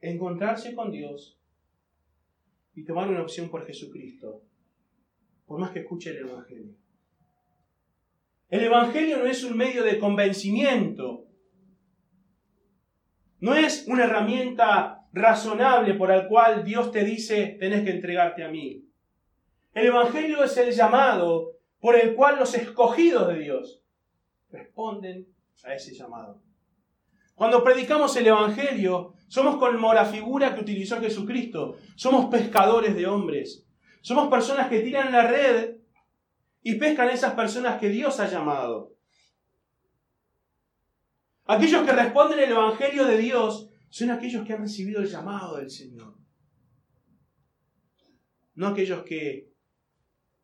encontrarse 0.01 0.75
con 0.75 0.91
Dios 0.91 1.39
y 2.75 2.83
tomar 2.83 3.07
una 3.07 3.21
opción 3.21 3.49
por 3.49 3.65
Jesucristo, 3.65 4.43
por 5.45 5.61
más 5.61 5.71
que 5.71 5.79
escuche 5.79 6.09
el 6.09 6.27
Evangelio. 6.27 6.75
El 8.49 8.63
Evangelio 8.65 9.19
no 9.19 9.25
es 9.25 9.41
un 9.45 9.55
medio 9.55 9.85
de 9.85 9.99
convencimiento, 9.99 11.27
no 13.39 13.55
es 13.55 13.87
una 13.87 14.03
herramienta 14.03 15.07
razonable 15.13 15.93
por 15.93 16.09
la 16.09 16.27
cual 16.27 16.65
Dios 16.65 16.91
te 16.91 17.05
dice 17.05 17.55
tenés 17.57 17.85
que 17.85 17.91
entregarte 17.91 18.43
a 18.43 18.49
mí. 18.49 18.92
El 19.73 19.87
Evangelio 19.87 20.43
es 20.43 20.55
el 20.57 20.71
llamado 20.71 21.53
por 21.79 21.95
el 21.95 22.15
cual 22.15 22.37
los 22.39 22.53
escogidos 22.53 23.27
de 23.27 23.39
Dios 23.39 23.81
responden 24.49 25.27
a 25.63 25.73
ese 25.73 25.93
llamado. 25.93 26.41
Cuando 27.35 27.63
predicamos 27.63 28.15
el 28.15 28.27
Evangelio, 28.27 29.15
somos 29.27 29.57
como 29.57 29.93
la 29.93 30.05
figura 30.05 30.53
que 30.53 30.61
utilizó 30.61 30.99
Jesucristo. 30.99 31.77
Somos 31.95 32.27
pescadores 32.27 32.95
de 32.95 33.07
hombres. 33.07 33.65
Somos 34.01 34.29
personas 34.29 34.69
que 34.69 34.81
tiran 34.81 35.11
la 35.11 35.27
red 35.27 35.77
y 36.61 36.75
pescan 36.75 37.09
a 37.09 37.13
esas 37.13 37.33
personas 37.33 37.79
que 37.79 37.89
Dios 37.89 38.19
ha 38.19 38.27
llamado. 38.27 38.93
Aquellos 41.45 41.83
que 41.83 41.91
responden 41.91 42.39
el 42.39 42.51
Evangelio 42.51 43.05
de 43.05 43.17
Dios 43.17 43.69
son 43.89 44.11
aquellos 44.11 44.45
que 44.45 44.53
han 44.53 44.61
recibido 44.61 45.01
el 45.01 45.07
llamado 45.07 45.57
del 45.57 45.69
Señor. 45.69 46.15
No 48.55 48.67
aquellos 48.67 49.03
que 49.03 49.52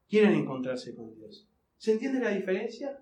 quieren 0.10 0.34
encontrarse 0.34 0.96
con 0.96 1.14
Dios. 1.16 1.48
¿Se 1.78 1.94
entiende 1.94 2.20
la 2.20 2.32
diferencia? 2.32 3.00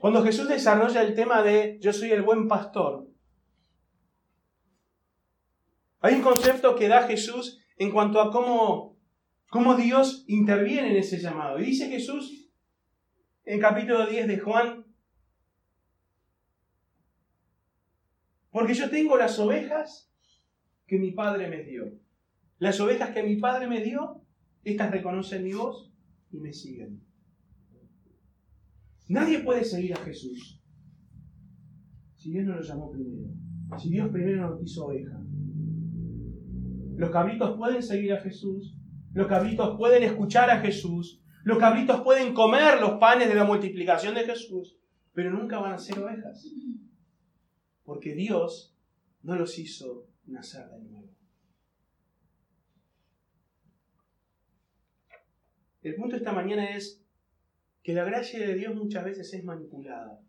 Cuando 0.00 0.24
Jesús 0.24 0.48
desarrolla 0.48 1.02
el 1.02 1.14
tema 1.14 1.44
de 1.44 1.78
yo 1.80 1.92
soy 1.92 2.10
el 2.10 2.22
buen 2.22 2.48
pastor, 2.48 3.06
hay 6.00 6.14
un 6.14 6.22
concepto 6.22 6.74
que 6.74 6.88
da 6.88 7.06
Jesús 7.06 7.60
en 7.76 7.92
cuanto 7.92 8.20
a 8.20 8.32
cómo, 8.32 8.98
cómo 9.48 9.76
Dios 9.76 10.24
interviene 10.26 10.90
en 10.90 10.96
ese 10.96 11.20
llamado. 11.20 11.60
Y 11.60 11.66
dice 11.66 11.88
Jesús 11.88 12.50
en 13.44 13.60
capítulo 13.60 14.06
10 14.06 14.26
de 14.26 14.38
Juan, 14.40 14.81
porque 18.52 18.74
yo 18.74 18.88
tengo 18.90 19.16
las 19.16 19.38
ovejas 19.38 20.12
que 20.86 20.98
mi 20.98 21.10
Padre 21.10 21.48
me 21.48 21.64
dio. 21.64 21.98
Las 22.58 22.78
ovejas 22.80 23.10
que 23.10 23.22
mi 23.24 23.36
Padre 23.36 23.66
me 23.66 23.82
dio, 23.82 24.22
estas 24.62 24.92
reconocen 24.92 25.42
mi 25.42 25.54
voz 25.54 25.92
y 26.30 26.38
me 26.38 26.52
siguen. 26.52 27.02
Nadie 29.08 29.40
puede 29.40 29.64
seguir 29.64 29.94
a 29.94 30.04
Jesús 30.04 30.62
si 32.22 32.30
Dios 32.30 32.46
no 32.46 32.54
lo 32.54 32.62
llamó 32.62 32.90
primero. 32.90 33.28
Si 33.78 33.90
Dios 33.90 34.08
primero 34.10 34.48
no 34.48 34.58
quiso 34.58 34.86
oveja. 34.86 35.18
Los 36.96 37.10
cabritos 37.10 37.56
pueden 37.56 37.82
seguir 37.82 38.12
a 38.12 38.20
Jesús. 38.20 38.76
Los 39.12 39.26
cabritos 39.26 39.76
pueden 39.76 40.04
escuchar 40.04 40.48
a 40.50 40.60
Jesús. 40.60 41.20
Los 41.42 41.58
cabritos 41.58 42.02
pueden 42.02 42.32
comer 42.32 42.80
los 42.80 42.92
panes 43.00 43.28
de 43.28 43.34
la 43.34 43.44
multiplicación 43.44 44.14
de 44.14 44.20
Jesús. 44.20 44.78
Pero 45.14 45.32
nunca 45.32 45.58
van 45.58 45.72
a 45.72 45.78
ser 45.78 45.98
ovejas. 45.98 46.46
Porque 47.84 48.14
Dios 48.14 48.74
no 49.22 49.36
los 49.36 49.58
hizo 49.58 50.08
nacer 50.26 50.68
de 50.68 50.80
nuevo. 50.80 51.08
El 55.82 55.96
punto 55.96 56.12
de 56.12 56.18
esta 56.18 56.32
mañana 56.32 56.76
es 56.76 57.02
que 57.82 57.92
la 57.92 58.04
gracia 58.04 58.38
de 58.38 58.54
Dios 58.54 58.74
muchas 58.74 59.04
veces 59.04 59.32
es 59.34 59.44
manipulada. 59.44 60.20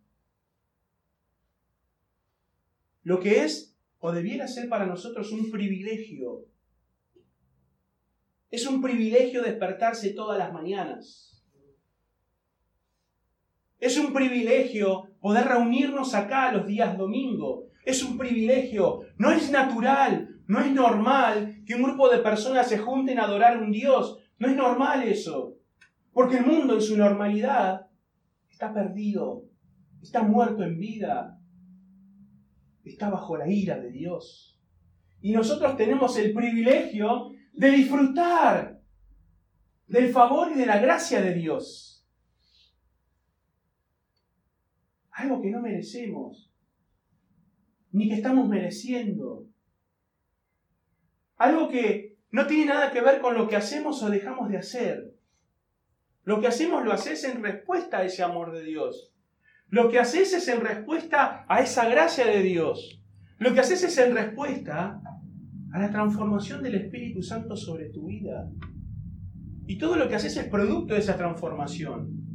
Lo 3.03 3.19
que 3.19 3.43
es 3.43 3.77
o 3.99 4.11
debiera 4.11 4.47
ser 4.47 4.67
para 4.67 4.85
nosotros 4.85 5.31
un 5.31 5.51
privilegio. 5.51 6.47
Es 8.49 8.65
un 8.65 8.81
privilegio 8.81 9.41
despertarse 9.41 10.13
todas 10.13 10.37
las 10.37 10.51
mañanas. 10.51 11.32
Es 13.83 13.97
un 13.97 14.13
privilegio 14.13 15.09
poder 15.19 15.45
reunirnos 15.45 16.13
acá 16.13 16.53
los 16.53 16.65
días 16.65 16.97
domingo. 16.97 17.65
Es 17.83 18.01
un 18.01 18.17
privilegio. 18.17 19.01
No 19.17 19.29
es 19.29 19.51
natural, 19.51 20.39
no 20.47 20.61
es 20.61 20.71
normal 20.71 21.57
que 21.65 21.75
un 21.75 21.83
grupo 21.83 22.07
de 22.07 22.19
personas 22.19 22.69
se 22.69 22.77
junten 22.77 23.19
a 23.19 23.25
adorar 23.25 23.57
a 23.57 23.59
un 23.59 23.73
Dios. 23.73 24.19
No 24.39 24.47
es 24.47 24.55
normal 24.55 25.03
eso. 25.03 25.57
Porque 26.13 26.37
el 26.37 26.45
mundo 26.45 26.75
en 26.75 26.81
su 26.81 26.95
normalidad 26.95 27.87
está 28.49 28.73
perdido, 28.73 29.49
está 30.01 30.23
muerto 30.23 30.63
en 30.63 30.79
vida, 30.79 31.37
está 32.85 33.09
bajo 33.09 33.35
la 33.35 33.49
ira 33.49 33.77
de 33.81 33.91
Dios. 33.91 34.61
Y 35.19 35.33
nosotros 35.33 35.75
tenemos 35.75 36.17
el 36.17 36.31
privilegio 36.31 37.31
de 37.51 37.69
disfrutar 37.71 38.79
del 39.87 40.07
favor 40.13 40.53
y 40.53 40.57
de 40.57 40.67
la 40.67 40.79
gracia 40.79 41.21
de 41.21 41.33
Dios. 41.33 41.92
Algo 45.13 45.41
que 45.41 45.51
no 45.51 45.61
merecemos, 45.61 46.51
ni 47.91 48.09
que 48.09 48.15
estamos 48.15 48.49
mereciendo. 48.49 49.47
Algo 51.37 51.69
que 51.69 52.17
no 52.31 52.47
tiene 52.47 52.65
nada 52.65 52.91
que 52.91 53.01
ver 53.01 53.21
con 53.21 53.35
lo 53.35 53.47
que 53.47 53.55
hacemos 53.55 54.01
o 54.01 54.09
dejamos 54.09 54.49
de 54.49 54.57
hacer. 54.57 55.13
Lo 56.23 56.41
que 56.41 56.47
hacemos 56.47 56.83
lo 56.83 56.91
haces 56.91 57.23
en 57.25 57.43
respuesta 57.43 57.99
a 57.99 58.05
ese 58.05 58.23
amor 58.23 58.51
de 58.53 58.63
Dios. 58.63 59.13
Lo 59.67 59.89
que 59.89 59.99
haces 59.99 60.33
es 60.33 60.47
en 60.47 60.61
respuesta 60.61 61.45
a 61.47 61.61
esa 61.61 61.87
gracia 61.89 62.25
de 62.25 62.41
Dios. 62.41 63.03
Lo 63.37 63.53
que 63.53 63.59
haces 63.59 63.83
es 63.83 63.97
en 63.97 64.15
respuesta 64.15 65.01
a 65.73 65.79
la 65.79 65.91
transformación 65.91 66.63
del 66.63 66.75
Espíritu 66.75 67.21
Santo 67.21 67.55
sobre 67.55 67.89
tu 67.89 68.07
vida. 68.07 68.49
Y 69.67 69.77
todo 69.77 69.95
lo 69.95 70.07
que 70.07 70.15
haces 70.15 70.37
es 70.37 70.47
producto 70.47 70.93
de 70.93 71.01
esa 71.01 71.17
transformación. 71.17 72.32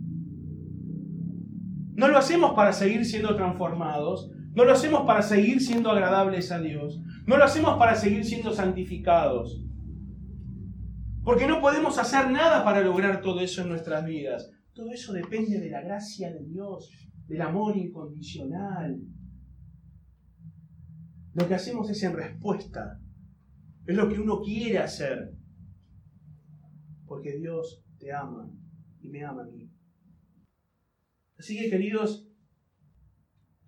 No 1.98 2.06
lo 2.06 2.16
hacemos 2.16 2.54
para 2.54 2.72
seguir 2.72 3.04
siendo 3.04 3.34
transformados, 3.34 4.30
no 4.54 4.64
lo 4.64 4.70
hacemos 4.70 5.04
para 5.04 5.20
seguir 5.20 5.60
siendo 5.60 5.90
agradables 5.90 6.52
a 6.52 6.60
Dios, 6.60 7.00
no 7.26 7.36
lo 7.36 7.42
hacemos 7.42 7.76
para 7.76 7.96
seguir 7.96 8.24
siendo 8.24 8.54
santificados. 8.54 9.64
Porque 11.24 11.48
no 11.48 11.60
podemos 11.60 11.98
hacer 11.98 12.30
nada 12.30 12.62
para 12.62 12.82
lograr 12.82 13.20
todo 13.20 13.40
eso 13.40 13.62
en 13.62 13.70
nuestras 13.70 14.06
vidas. 14.06 14.48
Todo 14.74 14.92
eso 14.92 15.12
depende 15.12 15.58
de 15.58 15.70
la 15.70 15.82
gracia 15.82 16.32
de 16.32 16.44
Dios, 16.44 16.88
del 17.26 17.42
amor 17.42 17.76
incondicional. 17.76 19.00
Lo 21.34 21.48
que 21.48 21.54
hacemos 21.56 21.90
es 21.90 22.00
en 22.04 22.12
respuesta. 22.12 23.00
Es 23.86 23.96
lo 23.96 24.08
que 24.08 24.20
uno 24.20 24.40
quiere 24.40 24.78
hacer. 24.78 25.32
Porque 27.06 27.36
Dios 27.36 27.82
te 27.98 28.12
ama 28.12 28.48
y 29.00 29.08
me 29.08 29.24
ama 29.24 29.42
a 29.42 29.46
mí. 29.46 29.67
Así 31.38 31.56
que 31.58 31.70
queridos, 31.70 32.28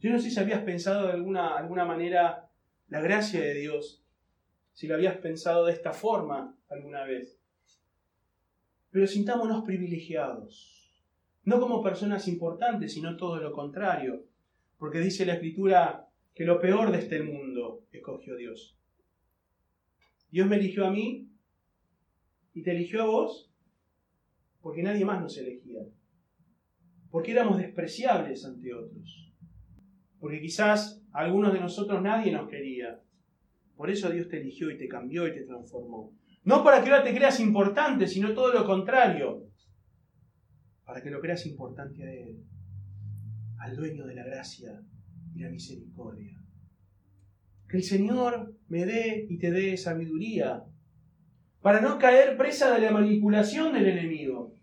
yo 0.00 0.11
no 0.11 0.18
sé 0.18 0.30
si 0.30 0.40
habías 0.40 0.62
pensado 0.62 1.07
de 1.07 1.12
alguna, 1.12 1.57
alguna 1.57 1.84
manera 1.84 2.51
la 2.88 3.01
gracia 3.01 3.40
de 3.40 3.55
Dios, 3.55 4.03
si 4.72 4.88
lo 4.88 4.94
habías 4.94 5.16
pensado 5.18 5.66
de 5.66 5.72
esta 5.72 5.92
forma 5.92 6.57
alguna 6.68 7.05
vez. 7.05 7.38
Pero 8.90 9.07
sintámonos 9.07 9.64
privilegiados, 9.64 11.05
no 11.44 11.61
como 11.61 11.82
personas 11.82 12.26
importantes, 12.26 12.92
sino 12.92 13.16
todo 13.16 13.36
lo 13.36 13.53
contrario, 13.53 14.24
porque 14.78 14.99
dice 14.99 15.24
la 15.24 15.34
Escritura 15.34 16.09
que 16.34 16.44
lo 16.44 16.61
peor 16.61 16.90
de 16.90 16.99
este 16.99 17.22
mundo 17.22 17.84
escogió 17.92 18.36
Dios. 18.36 18.76
Dios 20.30 20.49
me 20.49 20.57
eligió 20.57 20.86
a 20.86 20.90
mí 20.90 21.28
y 22.55 22.62
te 22.62 22.72
eligió 22.72 23.03
a 23.03 23.07
vos 23.07 23.53
porque 24.61 24.82
nadie 24.82 25.05
más 25.05 25.20
nos 25.20 25.36
elegía, 25.38 25.82
porque 27.11 27.32
éramos 27.32 27.58
despreciables 27.58 28.44
ante 28.44 28.72
otros, 28.72 29.32
porque 30.20 30.40
quizás 30.40 31.02
a 31.12 31.20
algunos 31.20 31.52
de 31.52 31.61
nosotros 31.61 32.00
nadie 32.02 32.32
nos 32.32 32.48
quería. 32.48 33.00
Por 33.76 33.90
eso 33.90 34.11
Dios 34.11 34.28
te 34.28 34.40
eligió 34.40 34.70
y 34.70 34.78
te 34.78 34.88
cambió 34.88 35.26
y 35.26 35.32
te 35.32 35.42
transformó. 35.42 36.12
No 36.44 36.62
para 36.62 36.82
que 36.82 36.90
ahora 36.90 37.02
te 37.02 37.14
creas 37.14 37.40
importante, 37.40 38.06
sino 38.06 38.32
todo 38.34 38.52
lo 38.52 38.64
contrario. 38.64 39.46
Para 40.84 41.02
que 41.02 41.11
lo 41.11 41.20
creas 41.20 41.46
importante 41.46 42.04
a 42.04 42.12
Él, 42.12 42.44
al 43.58 43.76
dueño 43.76 44.06
de 44.06 44.14
la 44.14 44.24
gracia 44.24 44.82
y 45.34 45.40
la 45.40 45.50
misericordia. 45.50 46.38
Que 47.68 47.78
el 47.78 47.82
Señor 47.82 48.54
me 48.68 48.84
dé 48.84 49.26
y 49.28 49.38
te 49.38 49.50
dé 49.50 49.76
sabiduría 49.76 50.64
para 51.62 51.80
no 51.80 51.98
caer 51.98 52.36
presa 52.36 52.74
de 52.74 52.80
la 52.80 52.90
manipulación 52.90 53.72
del 53.72 53.86
enemigo, 53.86 54.56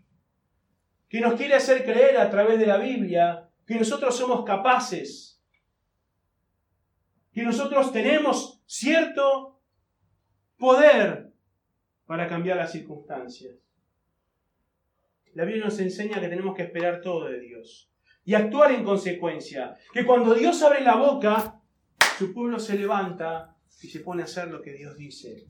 que 1.08 1.20
nos 1.20 1.34
quiere 1.34 1.54
hacer 1.54 1.84
creer 1.84 2.18
a 2.18 2.30
través 2.30 2.58
de 2.58 2.66
la 2.66 2.78
Biblia 2.78 3.48
que 3.66 3.76
nosotros 3.76 4.16
somos 4.16 4.44
capaces, 4.44 5.42
que 7.32 7.42
nosotros 7.42 7.92
tenemos 7.92 8.62
cierto 8.66 9.60
poder 10.56 11.32
para 12.06 12.28
cambiar 12.28 12.56
las 12.56 12.72
circunstancias. 12.72 13.54
La 15.34 15.44
Biblia 15.44 15.66
nos 15.66 15.78
enseña 15.78 16.20
que 16.20 16.28
tenemos 16.28 16.56
que 16.56 16.62
esperar 16.62 17.00
todo 17.00 17.26
de 17.26 17.40
Dios 17.40 17.90
y 18.24 18.34
actuar 18.34 18.72
en 18.72 18.84
consecuencia. 18.84 19.74
Que 19.92 20.04
cuando 20.04 20.34
Dios 20.34 20.62
abre 20.62 20.82
la 20.82 20.96
boca, 20.96 21.60
su 22.18 22.34
pueblo 22.34 22.58
se 22.58 22.76
levanta 22.76 23.54
y 23.82 23.88
se 23.88 24.00
pone 24.00 24.22
a 24.22 24.24
hacer 24.24 24.48
lo 24.48 24.60
que 24.60 24.72
Dios 24.72 24.96
dice. 24.96 25.46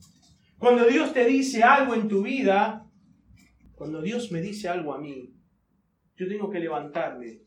Cuando 0.57 0.85
Dios 0.85 1.13
te 1.13 1.25
dice 1.25 1.63
algo 1.63 1.95
en 1.95 2.07
tu 2.07 2.21
vida, 2.21 2.85
cuando 3.75 4.01
Dios 4.01 4.31
me 4.31 4.41
dice 4.41 4.69
algo 4.69 4.93
a 4.93 4.99
mí, 4.99 5.33
yo 6.19 6.27
tengo 6.27 6.49
que 6.49 6.59
levantarme 6.59 7.39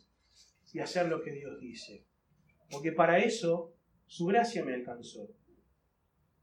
y 0.73 0.79
hacer 0.79 1.07
lo 1.09 1.23
que 1.23 1.31
Dios 1.33 1.61
dice. 1.61 2.07
Porque 2.71 2.91
para 2.91 3.19
eso 3.19 3.75
su 4.07 4.25
gracia 4.25 4.65
me 4.65 4.73
alcanzó. 4.73 5.29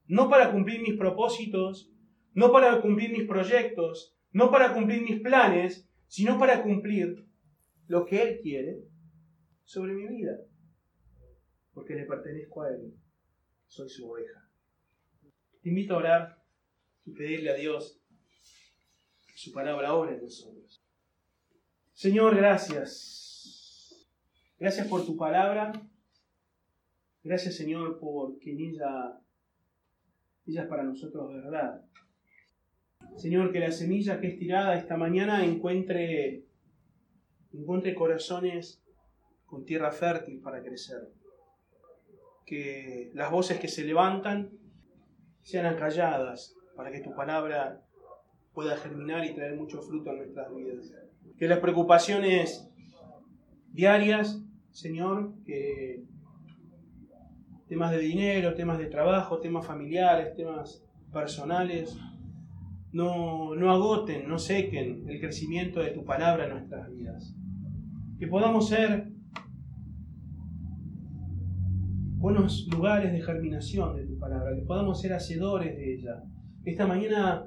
No 0.05 0.29
para 0.29 0.51
cumplir 0.51 0.79
mis 0.81 0.95
propósitos, 0.95 1.91
no 2.35 2.51
para 2.51 2.81
cumplir 2.81 3.11
mis 3.11 3.27
proyectos, 3.27 4.15
no 4.31 4.51
para 4.51 4.75
cumplir 4.75 5.01
mis 5.01 5.19
planes, 5.21 5.89
sino 6.05 6.37
para 6.37 6.61
cumplir 6.61 7.25
lo 7.87 8.05
que 8.05 8.21
Él 8.21 8.39
quiere 8.43 8.83
sobre 9.63 9.93
mi 9.93 10.07
vida. 10.07 10.37
Porque 11.73 11.95
le 11.95 12.05
pertenezco 12.05 12.61
a 12.61 12.69
Él. 12.69 12.93
Soy 13.65 13.89
su 13.89 14.07
oveja. 14.07 14.47
Te 15.63 15.69
invito 15.69 15.95
a 15.95 15.97
orar 15.97 16.43
y 17.05 17.11
pedirle 17.11 17.49
a 17.49 17.55
Dios 17.55 17.99
que 19.27 19.35
su 19.35 19.51
palabra 19.51 19.95
obra 19.95 20.13
en 20.13 20.21
nosotros. 20.21 20.83
Señor, 21.99 22.33
gracias. 22.37 24.07
Gracias 24.57 24.87
por 24.87 25.05
tu 25.05 25.17
palabra. 25.17 25.73
Gracias, 27.25 27.57
Señor, 27.57 27.99
porque 27.99 28.53
en 28.53 28.61
ella, 28.61 29.19
es 30.45 30.65
para 30.67 30.83
nosotros 30.83 31.33
verdad. 31.33 31.83
Señor, 33.17 33.51
que 33.51 33.59
la 33.59 33.73
semilla 33.73 34.21
que 34.21 34.27
es 34.27 34.39
tirada 34.39 34.77
esta 34.77 34.95
mañana 34.95 35.43
encuentre, 35.43 36.45
encuentre 37.51 37.93
corazones 37.95 38.81
con 39.45 39.65
tierra 39.65 39.91
fértil 39.91 40.39
para 40.39 40.63
crecer. 40.63 41.11
Que 42.45 43.11
las 43.13 43.29
voces 43.29 43.59
que 43.59 43.67
se 43.67 43.83
levantan 43.83 44.51
sean 45.41 45.65
acalladas 45.65 46.55
para 46.77 46.93
que 46.93 47.01
tu 47.01 47.13
palabra 47.13 47.85
pueda 48.53 48.77
germinar 48.77 49.25
y 49.25 49.35
traer 49.35 49.57
mucho 49.57 49.81
fruto 49.81 50.11
en 50.11 50.19
nuestras 50.19 50.55
vidas. 50.55 51.08
Que 51.39 51.47
las 51.47 51.59
preocupaciones 51.59 52.69
diarias, 53.71 54.43
Señor, 54.71 55.33
que 55.45 56.03
temas 57.67 57.91
de 57.91 57.99
dinero, 57.99 58.55
temas 58.55 58.77
de 58.77 58.87
trabajo, 58.87 59.39
temas 59.39 59.65
familiares, 59.65 60.35
temas 60.35 60.83
personales, 61.13 61.97
no, 62.91 63.55
no 63.55 63.71
agoten, 63.71 64.27
no 64.27 64.37
sequen 64.37 65.07
el 65.07 65.19
crecimiento 65.19 65.79
de 65.79 65.91
tu 65.91 66.03
palabra 66.03 66.45
en 66.45 66.51
nuestras 66.51 66.89
vidas. 66.89 67.35
Que 68.19 68.27
podamos 68.27 68.67
ser 68.67 69.09
buenos 72.17 72.67
lugares 72.69 73.13
de 73.13 73.21
germinación 73.21 73.95
de 73.95 74.05
tu 74.05 74.19
palabra, 74.19 74.55
que 74.55 74.63
podamos 74.63 74.99
ser 74.99 75.13
hacedores 75.13 75.73
de 75.75 75.93
ella. 75.93 76.23
Esta 76.65 76.85
mañana 76.85 77.45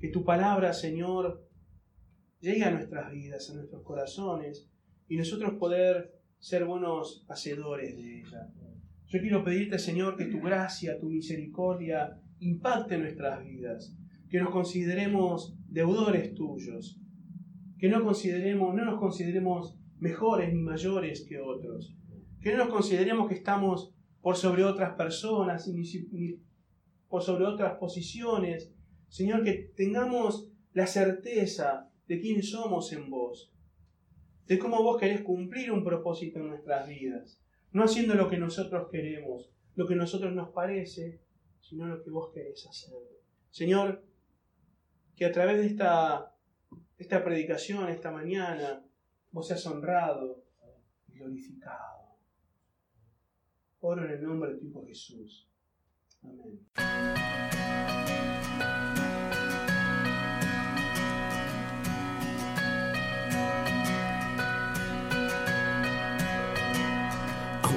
que 0.00 0.08
tu 0.08 0.24
palabra, 0.24 0.72
Señor, 0.72 1.47
llegue 2.40 2.64
a 2.64 2.70
nuestras 2.70 3.10
vidas, 3.12 3.50
a 3.50 3.54
nuestros 3.54 3.82
corazones, 3.82 4.68
y 5.08 5.16
nosotros 5.16 5.54
poder 5.54 6.14
ser 6.38 6.64
buenos 6.64 7.24
hacedores 7.28 7.96
de 7.96 8.20
ella. 8.20 8.48
Yo 9.06 9.20
quiero 9.20 9.42
pedirte, 9.42 9.78
Señor, 9.78 10.16
que 10.16 10.26
tu 10.26 10.40
gracia, 10.40 10.98
tu 10.98 11.08
misericordia 11.08 12.20
impacte 12.40 12.98
nuestras 12.98 13.42
vidas, 13.42 13.96
que 14.28 14.38
nos 14.38 14.50
consideremos 14.50 15.56
deudores 15.66 16.34
tuyos, 16.34 17.00
que 17.78 17.88
no, 17.88 18.04
consideremos, 18.04 18.74
no 18.74 18.84
nos 18.84 19.00
consideremos 19.00 19.78
mejores 19.98 20.52
ni 20.52 20.60
mayores 20.60 21.24
que 21.26 21.40
otros, 21.40 21.96
que 22.40 22.52
no 22.52 22.58
nos 22.58 22.68
consideremos 22.68 23.28
que 23.28 23.34
estamos 23.34 23.94
por 24.20 24.36
sobre 24.36 24.64
otras 24.64 24.94
personas 24.94 25.68
ni, 25.68 26.40
por 27.08 27.22
sobre 27.22 27.46
otras 27.46 27.78
posiciones. 27.78 28.72
Señor, 29.08 29.42
que 29.42 29.72
tengamos 29.74 30.50
la 30.74 30.86
certeza 30.86 31.90
de 32.08 32.20
quién 32.20 32.42
somos 32.42 32.92
en 32.92 33.10
vos, 33.10 33.52
de 34.46 34.58
cómo 34.58 34.82
vos 34.82 34.98
querés 34.98 35.20
cumplir 35.20 35.70
un 35.70 35.84
propósito 35.84 36.38
en 36.38 36.48
nuestras 36.48 36.88
vidas, 36.88 37.38
no 37.70 37.84
haciendo 37.84 38.14
lo 38.14 38.28
que 38.28 38.38
nosotros 38.38 38.88
queremos, 38.90 39.50
lo 39.76 39.86
que 39.86 39.94
a 39.94 39.98
nosotros 39.98 40.32
nos 40.32 40.48
parece, 40.48 41.20
sino 41.60 41.86
lo 41.86 42.02
que 42.02 42.10
vos 42.10 42.32
querés 42.32 42.66
hacer. 42.66 42.94
Señor, 43.50 44.02
que 45.16 45.26
a 45.26 45.32
través 45.32 45.58
de 45.58 45.66
esta, 45.66 46.34
esta 46.96 47.22
predicación, 47.22 47.88
esta 47.88 48.10
mañana, 48.10 48.82
vos 49.30 49.46
seas 49.46 49.66
honrado 49.66 50.42
y 51.08 51.18
glorificado. 51.18 52.16
Oro 53.80 54.04
en 54.04 54.12
el 54.12 54.22
nombre 54.22 54.54
de 54.54 54.58
tu 54.58 54.66
Hijo 54.66 54.84
Jesús. 54.86 55.48
Amén. 56.22 57.57